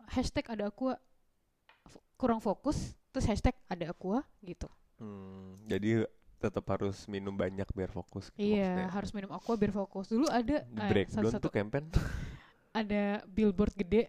hashtag 0.06 0.46
ada 0.46 0.70
F- 0.70 2.02
kurang 2.14 2.38
fokus 2.38 2.94
terus 3.10 3.26
hashtag 3.26 3.58
ada 3.66 3.90
aqua 3.90 4.22
gitu 4.40 4.70
Hmm, 4.96 5.58
jadi 5.68 6.06
tetap 6.36 6.64
harus 6.68 7.08
minum 7.08 7.32
banyak 7.32 7.64
biar 7.72 7.88
fokus. 7.88 8.28
Gitu 8.30 8.52
iya 8.54 8.68
maksudnya. 8.76 8.88
harus 8.92 9.10
minum 9.12 9.30
aqua 9.32 9.54
biar 9.56 9.72
fokus 9.72 10.06
dulu 10.06 10.28
ada 10.28 10.62
Di 10.62 10.80
eh, 10.80 10.90
breakdown 10.92 11.24
satu, 11.26 11.48
tuh 11.48 11.52
campaign. 11.52 11.88
ada 12.80 13.24
billboard 13.26 13.72
gede 13.74 14.08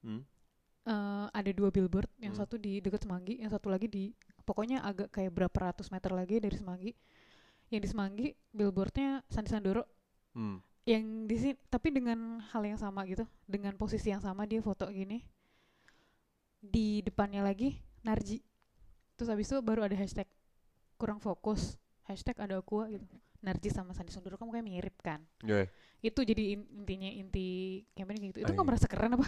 Hmm. 0.00 0.24
eh, 0.84 1.26
ada 1.28 1.50
dua 1.52 1.68
billboard 1.68 2.08
yang 2.18 2.32
Hmm. 2.32 2.40
satu 2.40 2.56
di 2.56 2.80
dekat 2.80 3.04
Semanggi 3.04 3.40
yang 3.40 3.48
satu 3.48 3.68
lagi 3.68 3.84
di 3.84 4.12
pokoknya 4.42 4.80
agak 4.80 5.12
kayak 5.12 5.30
berapa 5.30 5.52
ratus 5.52 5.88
meter 5.88 6.08
lagi 6.10 6.40
dari 6.40 6.56
Semanggi 6.56 6.92
yang 7.68 7.80
di 7.80 7.88
Semanggi 7.88 8.26
billboardnya 8.50 9.20
Sandi 9.28 9.48
Sandoro 9.48 9.84
Hmm. 10.32 10.60
yang 10.84 11.28
di 11.28 11.36
sini 11.36 11.54
tapi 11.68 11.92
dengan 11.92 12.40
hal 12.48 12.62
yang 12.64 12.80
sama 12.80 13.04
gitu 13.04 13.28
dengan 13.44 13.76
posisi 13.76 14.08
yang 14.08 14.20
sama 14.20 14.44
dia 14.44 14.60
foto 14.60 14.88
gini 14.88 15.20
di 16.60 17.00
depannya 17.00 17.40
lagi 17.40 17.80
Narji 18.00 18.40
terus 19.14 19.28
habis 19.28 19.48
itu 19.48 19.60
baru 19.60 19.84
ada 19.84 19.92
hashtag 19.92 20.24
kurang 21.00 21.16
fokus 21.18 21.80
hashtag 22.04 22.36
ada 22.36 22.60
aqua 22.60 22.84
gitu. 22.86 23.08
Narji 23.40 23.72
sama 23.72 23.96
Sandi 23.96 24.12
Sandoro 24.12 24.36
kamu 24.36 24.52
kayak 24.52 24.66
mirip 24.66 24.96
kan? 25.00 25.24
Yeah. 25.40 25.72
itu 26.00 26.16
jadi 26.20 26.56
in- 26.56 26.68
intinya 26.76 27.08
inti 27.08 27.48
campaign 27.92 28.16
kayak 28.16 28.30
gitu. 28.32 28.38
Itu 28.40 28.48
Ah, 28.48 28.52
nggak 28.52 28.64
iya. 28.64 28.70
merasa 28.72 28.86
keren 28.86 29.12
apa? 29.16 29.26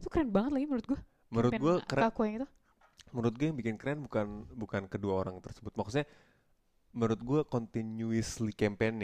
Itu 0.00 0.08
keren 0.08 0.28
banget 0.28 0.52
lagi 0.52 0.64
menurut 0.64 0.86
gua. 0.86 1.00
Menurut 1.28 1.52
gue 1.54 1.74
keren. 1.84 2.02
Aqua 2.04 2.24
yang 2.24 2.36
itu. 2.40 2.48
menurut 3.12 3.34
gue 3.36 3.46
yang 3.46 3.54
bikin 3.54 3.76
keren 3.76 3.98
bukan 4.02 4.26
bukan 4.50 4.82
kedua 4.84 5.14
orang 5.16 5.36
tersebut. 5.38 5.70
Maksudnya 5.72 6.02
menurut 6.90 7.20
gue 7.20 7.40
continuously 7.46 8.52
campaign 8.52 8.94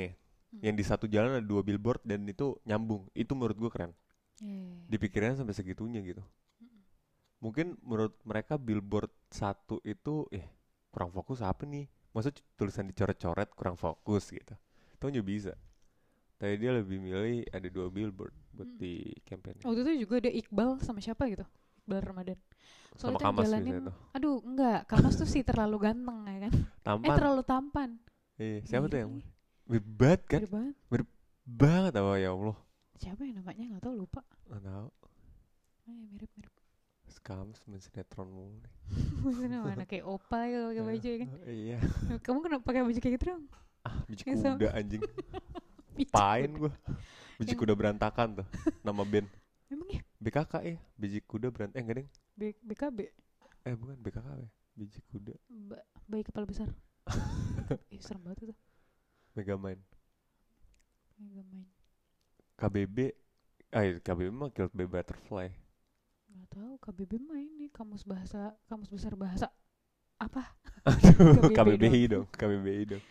Hmm. 0.50 0.60
yang 0.60 0.74
di 0.74 0.82
satu 0.82 1.06
jalan 1.06 1.38
ada 1.38 1.46
dua 1.46 1.62
billboard 1.62 2.02
dan 2.02 2.26
itu 2.26 2.58
nyambung. 2.64 3.06
Itu 3.12 3.32
menurut 3.32 3.56
gue 3.56 3.70
keren. 3.70 3.92
Iya. 4.40 4.88
dipikirnya 4.88 5.36
sampai 5.36 5.52
segitunya 5.52 6.00
gitu. 6.00 6.24
Mungkin 7.40 7.76
menurut 7.80 8.16
mereka 8.22 8.56
billboard 8.56 9.12
satu 9.28 9.80
itu 9.80 10.24
eh 10.30 10.48
kurang 10.88 11.08
fokus 11.10 11.40
apa 11.40 11.64
nih 11.64 11.84
maksud 12.10 12.34
tulisan 12.54 12.86
dicoret-coret 12.86 13.50
kurang 13.52 13.74
fokus 13.74 14.28
gitu. 14.28 14.54
Itu 14.94 15.06
juga 15.10 15.24
bisa? 15.24 15.52
Tapi 16.36 16.56
dia 16.56 16.72
lebih 16.72 16.96
milih 16.96 17.44
ada 17.48 17.68
dua 17.68 17.86
billboard 17.88 18.32
buat 18.50 18.64
Hmm. 18.66 18.78
di 18.78 19.12
campaign 19.22 19.60
waktu 19.60 19.80
itu 19.84 19.92
juga 20.02 20.14
ada 20.18 20.30
Iqbal 20.32 20.80
sama 20.80 20.98
siapa 20.98 21.28
gitu? 21.28 21.44
Iqbal 21.80 22.00
Ramadan. 22.00 22.38
Sama 22.90 22.96
soalnya 22.96 23.12
yang 23.12 23.26
kamas 23.28 23.44
jalanin- 23.46 23.76
tuh. 23.84 23.96
Aduh 24.12 24.36
enggak. 24.42 24.80
Kamas 24.86 25.14
tuh 25.14 25.28
sih 25.28 25.42
terlalu 25.44 25.76
ganteng 25.80 26.18
ya 26.24 26.38
kan? 26.48 26.52
Eh 26.80 26.82
tampan 26.82 27.14
terlalu 27.14 27.42
tampan. 27.44 27.90
Eh, 28.36 28.64
siapa 28.64 28.88
tuh 28.88 28.98
yang 28.98 29.12
Ih, 29.14 29.26
bebat 29.68 30.20
kan? 30.24 30.40
Banget 30.48 30.74
banget 31.44 31.92
apa 31.94 32.12
ya 32.16 32.32
Allah. 32.32 32.56
Siapa 32.96 33.20
ya 33.22 33.32
namanya? 33.32 33.64
Nggak 33.68 33.82
tahu 33.84 33.94
lupa. 34.00 34.20
Nggak 34.48 34.62
tahu. 34.64 34.88
Eh 35.86 36.00
mirip 36.08 36.30
mirip 36.36 36.52
Kamu 37.18 37.52
main 37.66 37.80
sinetron 37.80 38.28
mulu 38.28 38.54
nih. 38.56 38.72
maksudnya 39.20 39.58
mana 39.60 39.84
kayak 39.84 40.04
opa 40.04 40.38
ya 40.44 40.60
pakai 40.66 40.82
baju 40.82 41.08
ya 41.08 41.18
kan 41.18 41.28
Eh, 41.44 41.56
Iya. 41.66 41.78
kamu 42.18 42.38
kenapa 42.40 42.62
pakai 42.62 42.80
baju 42.82 42.98
kayak 42.98 43.14
gitu 43.16 43.24
dong 43.28 43.44
Ah, 43.80 43.96
biji 44.04 44.22
sama- 44.36 44.56
kuda 44.56 44.70
anjing. 44.72 45.00
Pain. 46.14 46.50
Biji 47.36 47.52
Yang- 47.52 47.60
kuda 47.60 47.72
berantakan 47.72 48.28
tuh. 48.40 48.46
Nama 48.80 49.02
band. 49.02 49.28
emang 49.68 49.88
ya 49.88 50.00
BKK 50.18 50.52
ya. 50.62 50.76
Biji 50.94 51.18
kuda 51.22 51.48
berant 51.48 51.72
eh 51.72 51.80
enggak 51.80 51.96
deng. 52.02 52.08
B 52.34 52.40
BKB 52.60 52.98
Eh 53.62 53.74
bukan 53.74 53.96
BKK 53.96 54.28
ya. 54.36 54.48
Biji 54.74 55.00
kuda 55.06 55.32
ba 55.66 55.78
bayi 56.04 56.22
kepala 56.22 56.44
besar 56.44 56.68
Ih, 57.94 58.00
serem 58.00 58.20
banget 58.20 58.44
itu 58.44 58.54
Megamind. 59.32 59.80
Mega 61.16 61.42
main 61.42 61.66
KBB 62.56 63.14
Ah, 63.70 63.86
iya, 63.86 63.96
KBB 63.96 64.28
mah 64.28 64.50
Killed 64.50 64.72
by 64.72 64.82
Butterfly. 64.84 65.48
Nggak 66.50 66.66
tahu 66.66 66.74
KBB 66.82 67.12
mah 67.22 67.38
ini 67.38 67.66
kamus 67.70 68.02
bahasa 68.02 68.40
kamus 68.68 68.90
besar 68.90 69.14
bahasa 69.14 69.46
apa 70.26 70.42
Aduh, 70.90 71.48
KBBI 71.54 71.54
KBBI 71.54 72.02
dong, 72.12 72.26
KBBI 72.38 72.82
dong. 72.96 73.02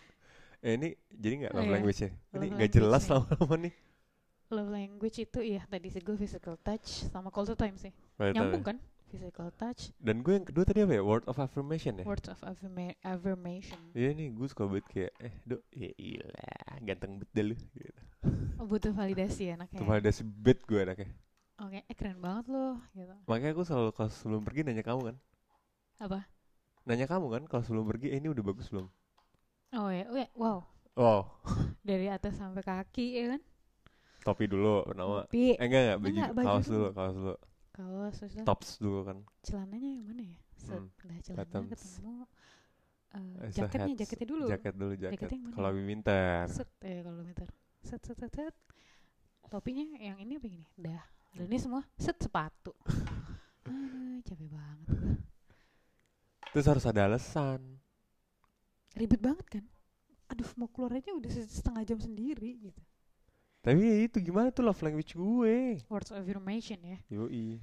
Eh 0.66 0.72
ini 0.78 0.88
jadi 1.22 1.34
nggak 1.46 1.54
Oh, 1.54 1.60
love 1.60 1.70
iya. 1.70 1.74
language 1.74 2.00
ya? 2.06 2.10
Ini 2.36 2.46
nggak 2.56 2.70
jelas 2.76 3.04
lama-lama 3.10 3.56
nih. 3.68 3.74
love 4.54 4.68
language 4.78 5.16
itu 5.26 5.40
ya 5.54 5.60
tadi 5.72 5.88
sih 5.94 6.02
gue 6.06 6.16
physical 6.22 6.54
touch 6.66 6.88
sama 7.12 7.28
call 7.34 7.46
to 7.48 7.56
time 7.62 7.76
sih 7.84 7.92
Boleh 8.18 8.34
tahu 8.38 8.50
nyambung 8.50 8.62
ya? 8.62 8.64
kan 8.68 8.76
physical 9.10 9.48
touch 9.60 9.82
Dan 10.06 10.16
gue 10.24 10.34
yang 10.36 10.44
kedua 10.48 10.64
tadi 10.68 10.80
apa 10.84 10.92
ya? 10.98 11.02
Word 11.08 11.24
of 11.30 11.38
affirmation 11.40 11.94
ya? 12.04 12.06
words 12.06 12.28
of 12.28 12.42
affirma 12.44 12.92
affirmation 13.02 13.96
Iya 13.98 14.08
nih, 14.18 14.28
gue 14.36 14.46
suka 14.50 14.64
banget 14.70 14.86
kayak 14.92 15.12
eh, 15.26 15.34
dok, 15.48 15.62
ya 15.82 15.90
ilah, 15.98 16.78
ganteng 16.86 17.12
bet 17.18 17.30
dah 17.34 17.44
lu 17.48 17.54
gitu. 17.74 17.90
Oh, 18.58 18.66
butuh 18.70 18.92
validasi 18.94 19.42
ya 19.50 19.52
anaknya 19.58 19.82
Tuh 19.82 19.84
validasi 19.88 20.22
bet 20.44 20.58
gue 20.68 20.78
anaknya. 20.84 21.08
Oke 21.62 21.78
eh 21.90 21.96
keren 21.98 22.18
banget 22.24 22.46
loh 22.54 22.74
gitu 22.96 23.14
Makanya 23.28 23.52
aku 23.56 23.62
selalu 23.68 23.90
kalau 23.96 24.10
sebelum 24.12 24.42
pergi 24.46 24.60
nanya 24.66 24.84
kamu 24.88 25.00
kan, 25.08 25.16
apa 26.00 26.26
nanya 26.88 27.06
kamu 27.12 27.26
kan 27.34 27.42
kalau 27.50 27.62
sebelum 27.66 27.84
pergi 27.90 28.06
eh, 28.12 28.18
ini 28.20 28.28
udah 28.34 28.44
bagus 28.48 28.68
belum 28.72 28.86
Oh 29.72 29.88
ya, 29.90 30.04
oh 30.10 30.16
ya, 30.18 30.28
wow. 30.34 30.58
oh 30.96 31.24
Dari 31.88 32.06
atas 32.12 32.36
sampai 32.40 32.62
kaki 32.64 33.06
ya 33.16 33.24
kan? 33.36 33.40
topi 34.24 34.44
dulu 34.52 34.84
pertama 34.88 35.24
Topi, 35.24 35.56
eh 35.60 35.64
enggak 35.66 35.80
enggak 35.84 35.98
baju, 36.04 36.10
Enggak, 36.12 36.30
baju 36.36 36.46
kaos 36.46 36.66
dulu. 36.68 36.88
kaos 36.96 37.14
dulu 37.16 37.34
kaos, 37.76 38.14
terus 38.20 38.34
tops 38.46 38.68
dulu 38.82 38.98
kan 39.08 39.18
celananya 39.46 39.88
yang 39.96 40.04
mana 40.08 40.22
ya? 40.32 40.38
Set, 40.60 40.76
Hmm, 40.76 40.88
celana 41.24 41.60
ketemu. 41.72 42.26
Eh, 43.40 43.50
jaketnya, 43.56 43.94
jaketnya 43.98 44.26
dulu. 44.28 44.46
jaket 44.50 44.74
dulu 44.76 44.92
jaket 45.04 45.30
kalau 45.54 45.68
lebih 45.72 45.84
winter 45.90 46.44
Set, 46.46 46.68
eh 46.84 47.00
kalau 47.04 47.22
meter. 47.24 47.48
Set, 47.82 48.00
set, 48.06 48.16
set, 48.20 48.32
set. 48.36 48.54
Topinya 49.50 49.82
yang 49.98 50.18
ini 50.22 50.38
apa 50.38 50.46
yang 50.46 50.56
ini? 50.62 50.66
Dah. 50.78 51.04
Dan 51.34 51.46
ini 51.48 51.58
semua 51.58 51.82
set 51.96 52.16
sepatu. 52.20 52.74
Aduh, 53.66 54.20
capek 54.26 54.48
banget 54.50 54.88
terus 56.50 56.66
harus 56.66 56.82
ada 56.82 57.06
alasan 57.06 57.62
Ribet 58.98 59.22
banget 59.22 59.46
kan? 59.46 59.64
Aduh, 60.30 60.50
mau 60.58 60.66
keluar 60.66 60.98
aja 60.98 61.14
udah 61.14 61.30
se- 61.30 61.46
setengah 61.46 61.82
jam 61.86 61.98
sendiri 62.02 62.50
gitu. 62.58 62.82
tapi 63.60 63.80
ya 63.84 63.96
itu 64.08 64.18
gimana 64.18 64.48
tuh 64.50 64.64
love 64.64 64.80
language 64.80 65.12
gue 65.14 65.84
Words 65.92 66.10
of 66.10 66.18
affirmation 66.24 66.80
ya. 66.82 66.98
yoi 67.12 67.60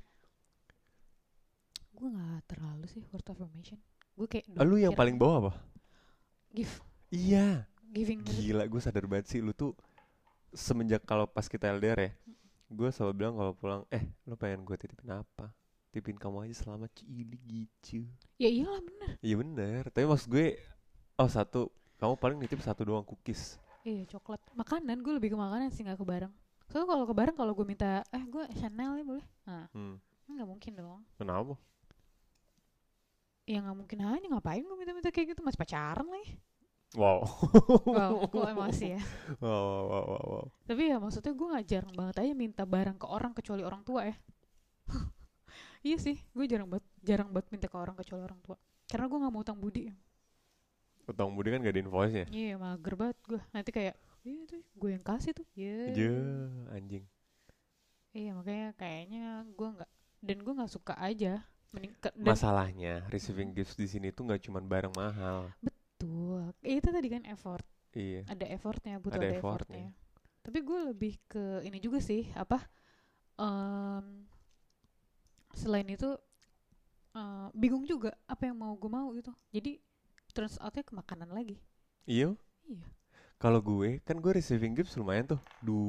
Gue 1.98 2.08
gak 2.14 2.46
terlalu 2.54 2.86
sih 2.88 3.02
words 3.10 3.26
of 3.28 3.36
affirmation. 3.36 3.80
Gue 4.14 4.28
kayak 4.30 4.46
Ah, 4.58 4.66
lu 4.66 4.78
yang 4.78 4.94
paling 4.94 5.18
bawah 5.18 5.50
apa 5.50 5.54
give 6.54 6.74
iya 7.12 7.68
giving 7.94 8.20
gila 8.24 8.66
gue 8.68 8.82
sadar 8.82 9.06
banget 9.08 9.26
sih 9.32 9.40
lu 9.40 9.52
tuh 9.54 9.72
semenjak 10.56 11.04
kalau 11.06 11.26
pas 11.30 11.46
kita 11.48 11.70
LDR 11.72 12.00
ya 12.02 12.12
gue 12.68 12.90
selalu 12.92 13.14
bilang 13.16 13.34
kalau 13.40 13.54
pulang 13.56 13.82
eh 13.92 14.04
lu 14.28 14.36
pengen 14.36 14.68
gue 14.68 14.76
titipin 14.76 15.12
apa? 15.12 15.52
Titipin 15.92 16.20
kamu 16.20 16.48
aja 16.48 16.56
selamat 16.68 16.92
cili 17.00 17.40
gitu. 17.48 18.04
Ya 18.38 18.52
iyalah 18.52 18.84
bener. 18.84 19.10
Iya 19.24 19.36
bener. 19.40 19.82
Tapi 19.92 20.06
maksud 20.06 20.28
gue 20.28 20.60
oh 21.18 21.30
satu 21.32 21.72
kamu 21.98 22.14
paling 22.20 22.38
nitip 22.38 22.60
satu 22.60 22.84
doang 22.84 23.08
cookies. 23.08 23.56
Iya 23.88 24.04
coklat. 24.12 24.44
Makanan 24.54 25.00
gue 25.00 25.14
lebih 25.16 25.34
ke 25.34 25.38
makanan 25.40 25.72
sih 25.72 25.88
nggak 25.88 26.00
ke 26.00 26.08
barang 26.08 26.34
soalnya 26.68 26.88
kalau 26.92 27.04
ke 27.08 27.16
barang 27.16 27.36
kalau 27.40 27.54
gue 27.56 27.66
minta 27.68 28.04
eh 28.12 28.24
gue 28.28 28.44
Chanel 28.60 29.00
ya 29.00 29.06
boleh? 29.08 29.26
Nah 29.48 29.72
hmm. 29.72 29.96
nggak 30.36 30.48
mungkin 30.48 30.72
dong. 30.76 31.02
Kenapa? 31.16 31.56
Ya 33.48 33.64
nggak 33.64 33.78
mungkin 33.80 33.98
aja 34.04 34.28
ngapain 34.28 34.64
gue 34.68 34.78
minta-minta 34.78 35.08
kayak 35.08 35.32
gitu? 35.36 35.42
Masih 35.48 35.60
pacaran 35.60 36.08
lagi 36.12 36.36
wow. 36.96 37.20
Wow 37.84 38.14
kok 38.32 38.48
emosi 38.48 38.96
ya. 38.96 39.02
Wow 39.44 39.52
wow 39.52 39.84
wow, 39.84 40.04
wow, 40.08 40.24
wow. 40.40 40.46
tapi 40.64 40.88
ya 40.88 40.98
maksudnya 41.02 41.34
gue 41.36 41.48
nggak 41.52 41.68
jarang 41.68 41.94
banget 41.98 42.16
aja 42.24 42.34
minta 42.38 42.64
barang 42.64 42.96
ke 42.96 43.08
orang 43.10 43.32
kecuali 43.36 43.64
orang 43.66 43.84
tua 43.84 44.08
ya. 44.08 44.16
Iya 45.88 45.98
sih 46.02 46.18
gue 46.34 46.46
jarang 46.50 46.68
banget 46.68 46.86
jarang 47.06 47.30
banget 47.32 47.48
minta 47.54 47.68
ke 47.68 47.78
orang 47.78 47.96
kecuali 47.96 48.22
orang 48.24 48.40
tua. 48.40 48.56
Karena 48.88 49.06
gue 49.12 49.18
nggak 49.20 49.34
mau 49.36 49.44
utang 49.44 49.60
budi. 49.60 49.92
Utang 51.08 51.32
budi 51.36 51.56
kan 51.56 51.64
gak 51.64 51.76
ada 51.76 51.82
invoice 51.84 52.12
nya 52.12 52.26
iya 52.36 52.60
mager 52.60 52.94
banget 53.00 53.18
gue 53.24 53.42
nanti 53.56 53.70
kayak 53.72 53.96
iya 54.28 54.44
tuh 54.48 54.62
gue 54.76 54.90
yang 54.96 55.04
kasih 55.04 55.32
tuh. 55.36 55.48
Iya. 55.56 55.92
Aja 55.92 56.12
anjing. 56.76 57.04
Iya 58.16 58.32
makanya 58.36 58.70
kayaknya 58.76 59.24
gue 59.48 59.70
nggak 59.76 59.92
dan 60.24 60.38
gue 60.44 60.54
nggak 60.56 60.72
suka 60.72 60.96
aja. 61.00 61.44
Dan 61.72 62.24
masalahnya 62.24 63.04
receiving 63.12 63.52
gifts 63.52 63.76
di 63.76 63.86
sini 63.92 64.10
tuh 64.16 64.24
nggak 64.24 64.40
cuman 64.48 64.64
barang 64.66 64.94
mahal 64.96 65.52
tuh 66.02 66.54
itu 66.66 66.90
tadi 66.96 67.08
kan 67.16 67.24
effort 67.34 67.66
iya 67.94 68.24
ada 68.34 68.46
effortnya 68.56 68.96
butuh 69.04 69.22
Ada 69.22 69.28
ada, 69.28 69.38
effortnya. 69.40 69.86
effortnya 69.86 69.88
tapi 70.46 70.60
gue 70.64 70.80
lebih 70.94 71.14
ke 71.32 71.44
ini 71.68 71.78
juga 71.84 72.00
sih 72.00 72.24
apa 72.36 72.58
em, 73.40 74.06
selain 75.54 75.88
itu 75.90 76.10
eh, 77.18 77.48
bingung 77.56 77.84
juga 77.88 78.12
apa 78.28 78.44
yang 78.50 78.58
mau 78.60 78.74
gue 78.78 78.92
mau 78.92 79.08
gitu 79.16 79.32
jadi 79.52 79.80
turns 80.36 80.60
outnya 80.62 80.84
ke 80.86 80.94
makanan 80.96 81.30
lagi 81.34 81.58
iya 82.08 82.30
iya 82.68 82.88
Kalau 83.44 83.60
gue 83.70 83.90
kan 84.08 84.18
gue 84.24 84.32
receiving 84.40 84.74
gifts 84.78 84.98
lumayan 85.00 85.26
tuh 85.38 85.42
du 85.66 85.80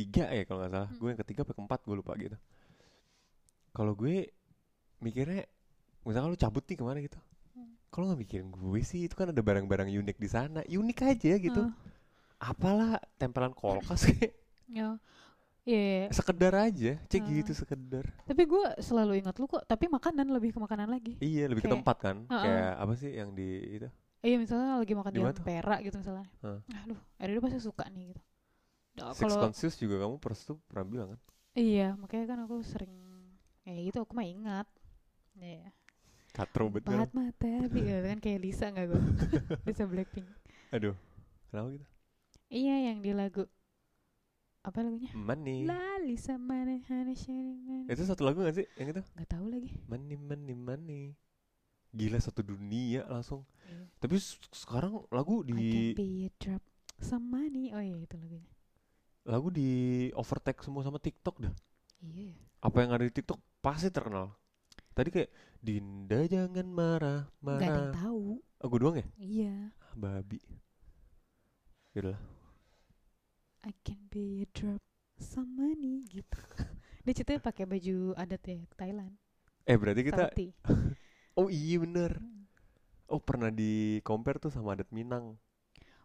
tiga 0.00 0.24
ya 0.38 0.42
kalau 0.48 0.60
nggak 0.62 0.72
salah. 0.74 0.90
Hmm. 0.90 0.98
Gue 1.00 1.08
yang 1.14 1.20
ketiga 1.22 1.40
apa 1.46 1.52
keempat 1.56 1.80
gue 1.86 1.96
lupa 2.00 2.12
gitu. 2.18 2.36
Kalau 3.76 3.92
gue 3.94 4.32
mikirnya 5.04 5.44
misalkan 6.06 6.30
lu 6.34 6.38
cabut 6.40 6.64
nih 6.68 6.78
ke 6.80 6.84
mana 6.86 6.98
gitu. 7.04 7.18
Kalau 7.88 8.04
nggak 8.06 8.20
mikirin 8.20 8.48
gue 8.48 8.80
sih 8.80 9.04
itu 9.04 9.14
kan 9.14 9.30
ada 9.30 9.40
barang-barang 9.40 9.88
unik 9.88 10.16
di 10.16 10.28
sana. 10.28 10.60
Unik 10.62 10.98
aja 11.02 11.32
gitu. 11.36 11.62
Eh, 11.62 11.72
Apalah 12.38 13.00
tempelan 13.16 13.50
kulkas 13.50 14.04
kayak 14.08 14.36
ya 14.68 14.98
Iya, 15.64 16.06
sekedar 16.10 16.54
aja. 16.54 16.94
Cek 17.06 17.22
Ah. 17.22 17.30
gitu 17.32 17.50
sekedar. 17.52 18.06
tapi 18.22 18.46
gue 18.46 18.64
selalu 18.78 19.18
ingat 19.18 19.34
lu 19.34 19.46
kok 19.46 19.64
tapi 19.64 19.88
makanan 19.88 20.30
lebih 20.30 20.54
ke 20.54 20.60
makanan 20.60 20.86
lagi 20.86 21.18
Iya 21.18 21.50
lebih 21.50 21.62
ke 21.62 21.66
Kayak- 21.66 21.76
tempat 21.82 21.96
kan. 21.98 22.16
Heeh. 22.22 22.42
Kayak 22.44 22.72
apa 22.78 22.92
sih 22.94 23.10
yang 23.10 23.30
di 23.32 23.48
itu? 23.74 23.88
iya 24.22 24.36
misalnya 24.36 24.78
lagi 24.78 24.90
makan 24.90 25.10
Di? 25.10 25.20
Ampera 25.22 25.76
gitu 25.80 25.96
misalnya 25.96 26.26
Heeh. 26.40 26.60
aduh 26.82 26.98
Erida 27.16 27.38
pasti 27.40 27.58
suka 27.58 27.82
nih 27.88 28.10
gitu 28.10 28.22
Nah, 28.96 29.10
Six 29.12 29.20
kalau 29.22 29.36
Conscious 29.42 29.74
juga 29.76 29.96
kamu 30.00 30.16
pers 30.16 30.40
tuh 30.42 30.56
pernah 30.66 30.84
bilang 30.84 31.08
kan. 31.14 31.20
iya 31.52 31.94
makanya 31.94 32.26
kan 32.26 32.38
aku 32.42 32.62
sering 32.62 32.94
ya 33.62 33.74
gitu 33.76 34.02
aku 34.02 34.14
mah 34.14 34.24
ingat 34.24 34.66
Iya. 35.34 35.68
Katro 36.36 36.68
betul. 36.68 37.00
Empat 37.00 37.16
mata 37.16 37.48
gitu 37.64 37.80
kan 38.04 38.20
kayak 38.20 38.40
Lisa 38.44 38.68
nggak 38.68 38.86
gue 38.86 39.00
Lisa 39.66 39.88
Blackpink 39.88 40.28
Aduh. 40.68 40.92
Kenapa 41.48 41.68
gitu? 41.72 41.86
iya 42.46 42.92
yang 42.92 43.00
di 43.00 43.10
lagu 43.10 43.48
apa 44.60 44.82
lagunya 44.82 45.08
Money. 45.16 45.64
La 45.64 45.96
Lisa 45.98 46.36
mana 46.36 46.76
hana 46.84 47.16
sharing 47.16 47.88
Itu 47.88 48.02
satu 48.04 48.22
lagu 48.22 48.42
gak 48.42 48.52
sih 48.52 48.66
yang 48.76 48.92
itu? 48.92 49.00
nggak 49.14 49.30
tahu 49.30 49.48
lagi 49.48 49.72
Money, 49.88 50.14
money, 50.14 50.52
money. 50.52 51.02
Gila 51.90 52.20
satu 52.20 52.44
dunia 52.44 53.08
langsung. 53.08 53.48
Iya. 53.64 53.88
Tapi 53.96 54.20
sekarang 54.52 55.08
lagu 55.08 55.40
I 55.40 55.48
can 55.48 55.56
di 55.56 55.70
be 55.96 56.08
a 56.26 56.30
drop 56.36 56.60
some 57.00 57.24
money 57.26 57.72
oh 57.72 57.80
iya 57.80 57.96
itu 57.96 58.16
lagunya 58.16 58.52
lagu 59.22 59.48
di 59.50 59.68
overtake 60.12 60.60
semua 60.60 60.84
sama 60.84 61.00
TikTok 61.00 61.40
dah. 61.40 61.54
iya 62.04 62.30
ya. 62.30 62.36
Apa 62.60 62.84
yang 62.84 62.92
ada 62.92 63.02
di 63.02 63.10
TikTok 63.10 63.40
pasti 63.58 63.88
terkenal. 63.88 64.30
Tadi 64.96 65.08
kayak 65.12 65.30
Dinda 65.60 66.24
jangan 66.24 66.64
marah, 66.64 67.28
nggak 67.38 67.52
ada 67.52 67.66
yang 67.66 67.76
marah. 67.84 67.94
tahu 67.94 68.24
Oh, 68.56 68.66
gue 68.66 68.78
doang 68.80 68.96
ya? 68.96 69.06
iya 69.20 69.54
Ah, 69.76 69.92
babi. 69.92 70.40
Yaudah. 71.92 72.16
I 73.60 73.72
can 73.84 74.00
be 74.08 74.40
a 74.40 74.48
drop 74.50 74.80
some 75.18 75.52
money 75.52 76.00
gitu 76.06 76.38
dia 77.04 77.12
ceritanya 77.12 77.40
pakai 77.42 77.64
baju 77.64 78.14
adat 78.14 78.42
ya 78.42 78.60
Thailand 78.74 79.12
Eh 79.64 79.76
berarti 79.76 80.00
kita. 80.00 80.32
Oh 81.36 81.52
iya 81.52 81.76
bener 81.76 82.16
Mm. 82.16 82.48
Oh 83.06 83.20
pernah 83.20 83.52
di 83.52 84.00
compare 84.00 84.40
tuh 84.40 84.48
sama 84.48 84.72
adat 84.72 84.88
Minang 84.88 85.36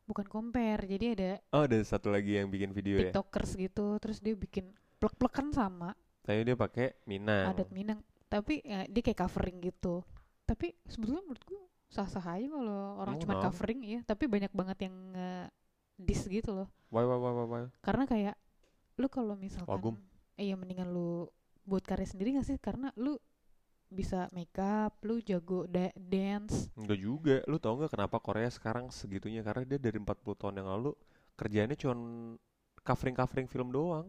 bukan 0.04 0.28
compare 0.28 0.84
jadi 0.84 1.06
ada 1.16 1.32
Oh 1.50 1.64
ada 1.64 1.80
satu 1.82 2.12
lagi 2.12 2.36
yang 2.36 2.52
bikin 2.52 2.76
video 2.76 3.00
ya 3.00 3.08
tiktokers 3.10 3.56
gitu 3.56 3.96
terus 3.98 4.20
dia 4.20 4.36
bikin 4.36 4.70
plek-plekan 5.00 5.50
sama 5.50 5.96
Tapi 6.22 6.44
dia 6.44 6.54
pakai 6.54 7.00
Minang 7.06 7.48
adat 7.48 7.72
Minang 7.72 8.04
tapi 8.32 8.64
ya, 8.64 8.88
dia 8.88 9.02
kayak 9.04 9.28
covering 9.28 9.60
gitu. 9.60 10.00
Tapi 10.48 10.72
sebetulnya 10.88 11.24
menurut 11.28 11.44
gue 11.44 11.62
sah-sah 11.92 12.24
aja 12.24 12.48
kalau 12.48 13.04
orang 13.04 13.20
Emang 13.20 13.24
cuma 13.28 13.34
covering 13.44 13.84
ya 13.84 14.00
tapi 14.08 14.24
banyak 14.32 14.52
banget 14.56 14.88
yang 14.88 14.96
dis 16.00 16.24
gitu 16.26 16.56
loh. 16.56 16.68
Why 16.88 17.04
why 17.04 17.20
why 17.20 17.32
why 17.36 17.46
why? 17.46 17.64
Karena 17.84 18.08
kayak 18.08 18.36
lu 18.96 19.08
kalau 19.12 19.36
misalkan 19.36 19.68
Wagum. 19.68 19.96
iya 20.40 20.56
mendingan 20.56 20.90
lu 20.90 21.28
buat 21.68 21.84
karya 21.84 22.08
sendiri 22.08 22.40
gak 22.40 22.48
sih? 22.48 22.58
Karena 22.58 22.90
lu 22.98 23.20
bisa 23.92 24.32
make 24.32 24.56
up 24.56 24.96
lu 25.04 25.20
jago 25.20 25.68
da- 25.68 25.92
dance. 26.00 26.72
Enggak 26.80 27.00
juga, 27.00 27.36
lu 27.44 27.60
tau 27.60 27.76
nggak 27.76 27.92
kenapa 27.92 28.18
Korea 28.24 28.48
sekarang 28.48 28.88
segitunya? 28.88 29.44
Karena 29.44 29.68
dia 29.68 29.76
dari 29.78 30.00
40 30.00 30.40
tahun 30.40 30.64
yang 30.64 30.70
lalu 30.72 30.96
kerjaannya 31.36 31.76
cuma 31.76 31.96
covering-covering 32.88 33.52
film 33.52 33.70
doang. 33.76 34.08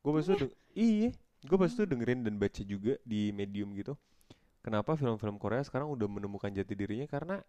Gue 0.00 0.24
itu 0.24 0.34
deng- 0.40 0.56
iya, 0.72 1.10
gue 1.46 1.56
pas 1.58 1.70
itu 1.70 1.84
dengerin 1.86 2.20
dan 2.26 2.34
baca 2.42 2.62
juga 2.66 2.94
di 3.06 3.30
medium 3.34 3.70
gitu. 3.76 3.94
Kenapa 4.64 4.94
film-film 4.98 5.36
Korea 5.40 5.62
sekarang 5.64 5.88
udah 5.92 6.08
menemukan 6.10 6.50
jati 6.52 6.74
dirinya? 6.76 7.06
Karena 7.08 7.40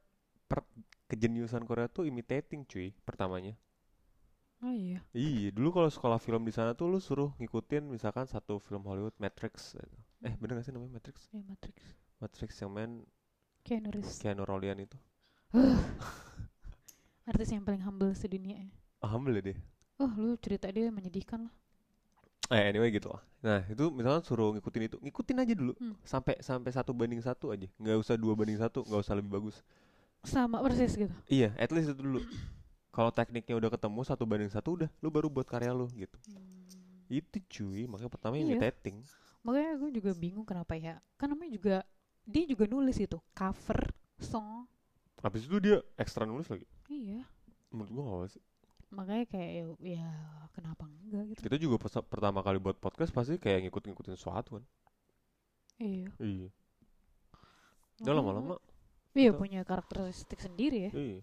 per 0.49 0.65
kejeniusan 1.11 1.63
Korea 1.69 1.87
tuh 1.89 2.05
imitating 2.09 2.65
cuy, 2.69 2.93
pertamanya. 3.07 3.55
oh 4.63 4.71
iya 4.73 4.99
Iya, 5.13 5.49
dulu 5.57 5.69
kalau 5.75 5.89
sekolah 5.95 6.19
film 6.21 6.41
di 6.45 6.53
sana 6.53 6.71
tuh 6.77 6.85
lu 6.91 6.99
suruh 7.01 7.29
ngikutin 7.41 7.83
misalkan 7.89 8.25
satu 8.29 8.57
film 8.61 8.81
Hollywood 8.89 9.13
Matrix. 9.23 9.73
gitu. 9.77 9.97
Eh, 10.25 10.33
bener 10.41 10.53
gak 10.61 10.65
sih 10.67 10.73
namanya 10.75 10.93
Matrix? 10.97 11.17
ya 11.33 11.41
Matrix 11.49 11.77
Matrix 12.21 12.49
yang 12.61 12.71
main 12.75 12.91
Keanu 13.65 13.89
Reeves 13.95 14.19
Keanu 14.21 14.43
Rolian 14.45 14.79
itu. 14.85 14.97
artis 17.29 17.49
yang 17.53 17.63
paling 17.67 17.83
humble 17.87 18.11
sedunia 18.17 18.57
ya 18.65 18.69
Ah, 19.01 19.07
humble 19.15 19.35
ya 19.35 19.41
dia. 19.41 19.57
oh 20.03 20.11
lu 20.21 20.31
cerita 20.43 20.67
dia 20.75 20.87
menyedihkan 20.97 21.39
lah 21.47 21.53
Eh 22.49 22.63
anyway 22.69 22.89
gitu 22.89 23.13
lah. 23.13 23.21
Nah 23.39 23.61
itu 23.69 23.93
misalkan 23.93 24.25
suruh 24.25 24.49
ngikutin 24.57 24.83
itu, 24.89 24.97
ngikutin 24.99 25.37
aja 25.37 25.53
dulu 25.53 25.73
Hmm. 25.77 25.95
sampai 26.01 26.35
sampai 26.41 26.71
satu 26.73 26.91
banding 26.91 27.21
satu 27.21 27.53
aja, 27.53 27.69
nggak 27.77 27.97
usah 28.01 28.17
dua 28.17 28.33
banding 28.33 28.57
satu, 28.57 28.81
nggak 28.83 29.01
usah 29.05 29.13
lebih 29.15 29.31
bagus. 29.31 29.61
sama 30.19 30.59
persis 30.59 30.99
gitu 30.99 31.15
Iya, 31.31 31.55
at 31.55 31.71
least 31.71 31.95
itu 31.95 32.03
dulu. 32.03 32.19
Kalau 32.91 33.07
tekniknya 33.07 33.55
udah 33.55 33.71
ketemu 33.71 33.99
satu 34.03 34.27
banding 34.27 34.51
satu 34.51 34.75
udah, 34.75 34.89
lu 34.99 35.07
baru 35.07 35.31
buat 35.31 35.47
karya 35.47 35.71
lu 35.71 35.87
gitu. 35.95 36.17
Itu 37.07 37.39
cuy, 37.47 37.87
makanya 37.87 38.11
pertama 38.11 38.35
Iya. 38.35 38.43
imitating. 38.57 38.99
makanya 39.39 39.79
gue 39.79 39.89
juga 39.95 40.11
bingung 40.11 40.43
kenapa 40.43 40.75
ya 40.75 40.99
kan 41.15 41.31
namanya 41.31 41.55
juga 41.55 41.75
dia 42.27 42.43
juga 42.43 42.67
nulis 42.67 42.99
itu 42.99 43.15
cover 43.31 43.87
song 44.19 44.67
Habis 45.23 45.47
itu 45.47 45.55
dia 45.63 45.79
ekstra 45.95 46.27
nulis 46.27 46.51
lagi. 46.51 46.67
iya 46.91 47.23
Menurut 47.71 47.89
gua 47.89 48.03
gak 48.27 48.35
sih. 48.35 48.43
Makanya 48.89 49.25
kayak 49.25 49.49
ya, 49.53 49.65
ya 50.01 50.07
kenapa 50.49 50.89
enggak 50.89 51.23
gitu 51.29 51.39
Kita 51.45 51.57
juga 51.57 51.75
pas 51.77 51.93
pertama 52.01 52.41
kali 52.41 52.57
buat 52.57 52.75
podcast 52.75 53.09
pasti 53.09 53.37
kayak 53.37 53.69
ngikut-ngikutin 53.69 54.17
sesuatu 54.17 54.57
kan. 54.57 54.63
iya 55.77 56.09
Iya. 56.17 56.49
Udah 58.01 58.13
lama-lama. 58.13 58.55
iya 59.13 59.29
kita- 59.29 59.37
punya 59.37 59.61
karakteristik 59.61 60.39
sendiri 60.39 60.89
ya 60.89 60.91
Iya. 60.91 61.19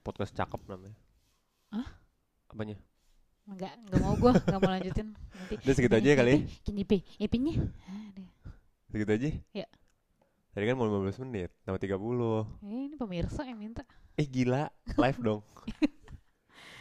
Podcast 0.00 0.32
cakep 0.32 0.60
namanya. 0.66 0.96
Hah? 1.70 1.88
Apanya? 2.48 2.76
Enggak, 3.44 3.72
enggak 3.84 4.00
mau 4.00 4.14
gua, 4.16 4.32
enggak 4.32 4.58
mau 4.58 4.70
lanjutin 4.70 5.08
nanti. 5.12 5.54
Udah 5.60 5.74
segitu 5.74 5.94
aja 5.94 6.08
ya 6.08 6.16
kali 6.16 6.30
ya. 6.30 6.38
Gini 6.64 6.82
pe, 6.82 6.96
ipinnya. 7.18 7.54
Aduh. 8.08 8.28
Segitu 8.88 9.10
aja. 9.12 9.28
Ya. 9.54 9.66
Tadi 10.50 10.64
kan 10.66 10.74
mau 10.74 10.88
15 10.88 11.20
menit, 11.22 11.50
tambah 11.62 11.78
30. 11.78 12.42
Eh, 12.64 12.90
ini 12.90 12.96
pemirsa 12.96 13.44
yang 13.44 13.60
minta. 13.60 13.84
Eh 14.20 14.26
gila, 14.34 14.62
live 15.00 15.20
dong. 15.26 15.40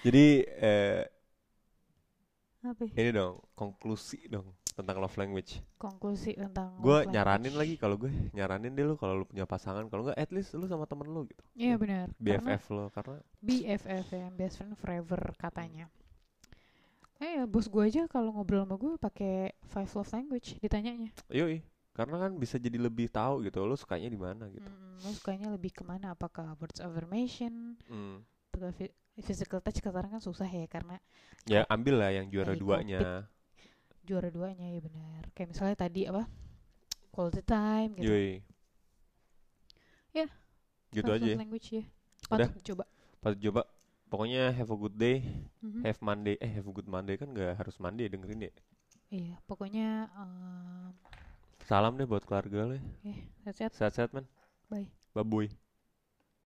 Jadi 0.04 0.25
eh, 0.43 1.04
Apa? 2.60 2.84
ini 2.99 3.10
dong, 3.15 3.39
konklusi 3.56 4.28
dong 4.28 4.47
tentang 4.75 4.99
love 4.99 5.15
language. 5.15 5.63
Konklusi 5.80 6.36
tentang 6.36 6.75
Gue 6.80 7.08
nyaranin 7.08 7.56
language. 7.56 7.60
lagi 7.60 7.73
kalau 7.80 7.95
gue 7.95 8.12
nyaranin 8.38 8.75
deh 8.75 8.84
lu 8.84 8.95
kalau 8.99 9.23
lu 9.23 9.25
punya 9.28 9.47
pasangan, 9.47 9.88
kalau 9.88 10.04
enggak 10.08 10.19
at 10.19 10.30
least 10.36 10.52
lu 10.60 10.67
sama 10.67 10.84
temen 10.88 11.08
lu 11.08 11.23
gitu. 11.28 11.43
Iya 11.56 11.75
benar. 11.80 12.08
Karena 12.28 12.56
BFF 12.56 12.63
lo 12.75 12.84
karena 12.91 13.15
BFF 13.39 14.08
ya, 14.12 14.28
best 14.32 14.56
friend 14.60 14.75
forever 14.75 15.19
katanya. 15.39 15.88
Eh, 17.19 17.36
ya, 17.36 17.43
bos 17.43 17.67
gue 17.67 17.84
aja 17.84 18.08
kalau 18.08 18.32
ngobrol 18.32 18.63
sama 18.63 18.75
gue 18.80 18.95
pakai 18.95 19.36
five 19.67 19.91
love 19.91 20.12
language 20.15 20.56
ditanyanya. 20.63 21.12
yoi 21.32 21.60
karena 22.00 22.16
kan 22.16 22.32
bisa 22.40 22.56
jadi 22.56 22.80
lebih 22.80 23.12
tahu 23.12 23.44
gitu 23.44 23.60
lu 23.68 23.76
sukanya 23.76 24.08
di 24.08 24.16
mana 24.16 24.48
gitu. 24.48 24.64
Mm, 24.64 25.04
lo 25.04 25.10
sukanya 25.12 25.48
lebih 25.52 25.76
ke 25.76 25.84
mana? 25.84 26.16
Apakah 26.16 26.56
words 26.56 26.80
of 26.80 26.96
affirmation 26.96 27.76
phy- 28.72 28.96
physical 29.20 29.60
touch 29.60 29.84
sekarang 29.84 30.16
kan 30.16 30.24
susah 30.24 30.48
ya 30.48 30.64
karena 30.72 30.96
Ya 31.44 31.68
ambil 31.68 32.00
lah 32.00 32.12
yang 32.16 32.32
juara 32.32 32.56
duanya. 32.56 33.28
juara 34.08 34.32
duanya 34.32 34.68
ya 34.72 34.80
benar. 34.80 35.28
Kayak 35.36 35.50
misalnya 35.52 35.76
tadi 35.76 36.08
apa? 36.08 36.24
Quality 37.12 37.44
time 37.44 37.92
gitu. 38.00 38.08
Yoi. 38.16 38.32
Ya, 40.16 40.26
Gitu 40.90 41.10
aja. 41.12 41.26
ya. 41.26 41.36
language 41.38 41.68
ya. 41.70 41.84
Udah. 42.32 42.48
Patut 42.50 42.64
coba. 42.64 42.84
Pas 43.20 43.34
coba 43.36 43.62
pokoknya 44.10 44.50
have 44.56 44.72
a 44.72 44.78
good 44.80 44.96
day, 44.96 45.22
Mhm. 45.62 45.84
have 45.86 46.00
Monday. 46.02 46.36
Eh 46.40 46.50
have 46.58 46.66
a 46.66 46.74
good 46.74 46.88
Monday 46.90 47.20
kan 47.20 47.30
gak 47.36 47.60
harus 47.60 47.76
Monday 47.78 48.08
dengerin 48.10 48.48
ya. 48.50 48.54
Iya, 49.10 49.36
pokoknya 49.50 50.06
um, 50.16 50.94
Salam 51.69 51.93
deh 51.99 52.08
buat 52.10 52.23
keluarga 52.27 52.60
lo 52.69 52.73
ya. 52.79 52.84
eh, 53.05 53.17
sehat-sehat. 53.45 53.71
Sehat-sehat 53.77 54.10
man. 54.15 54.25
Bye. 54.73 54.89
Boy. 55.13 55.47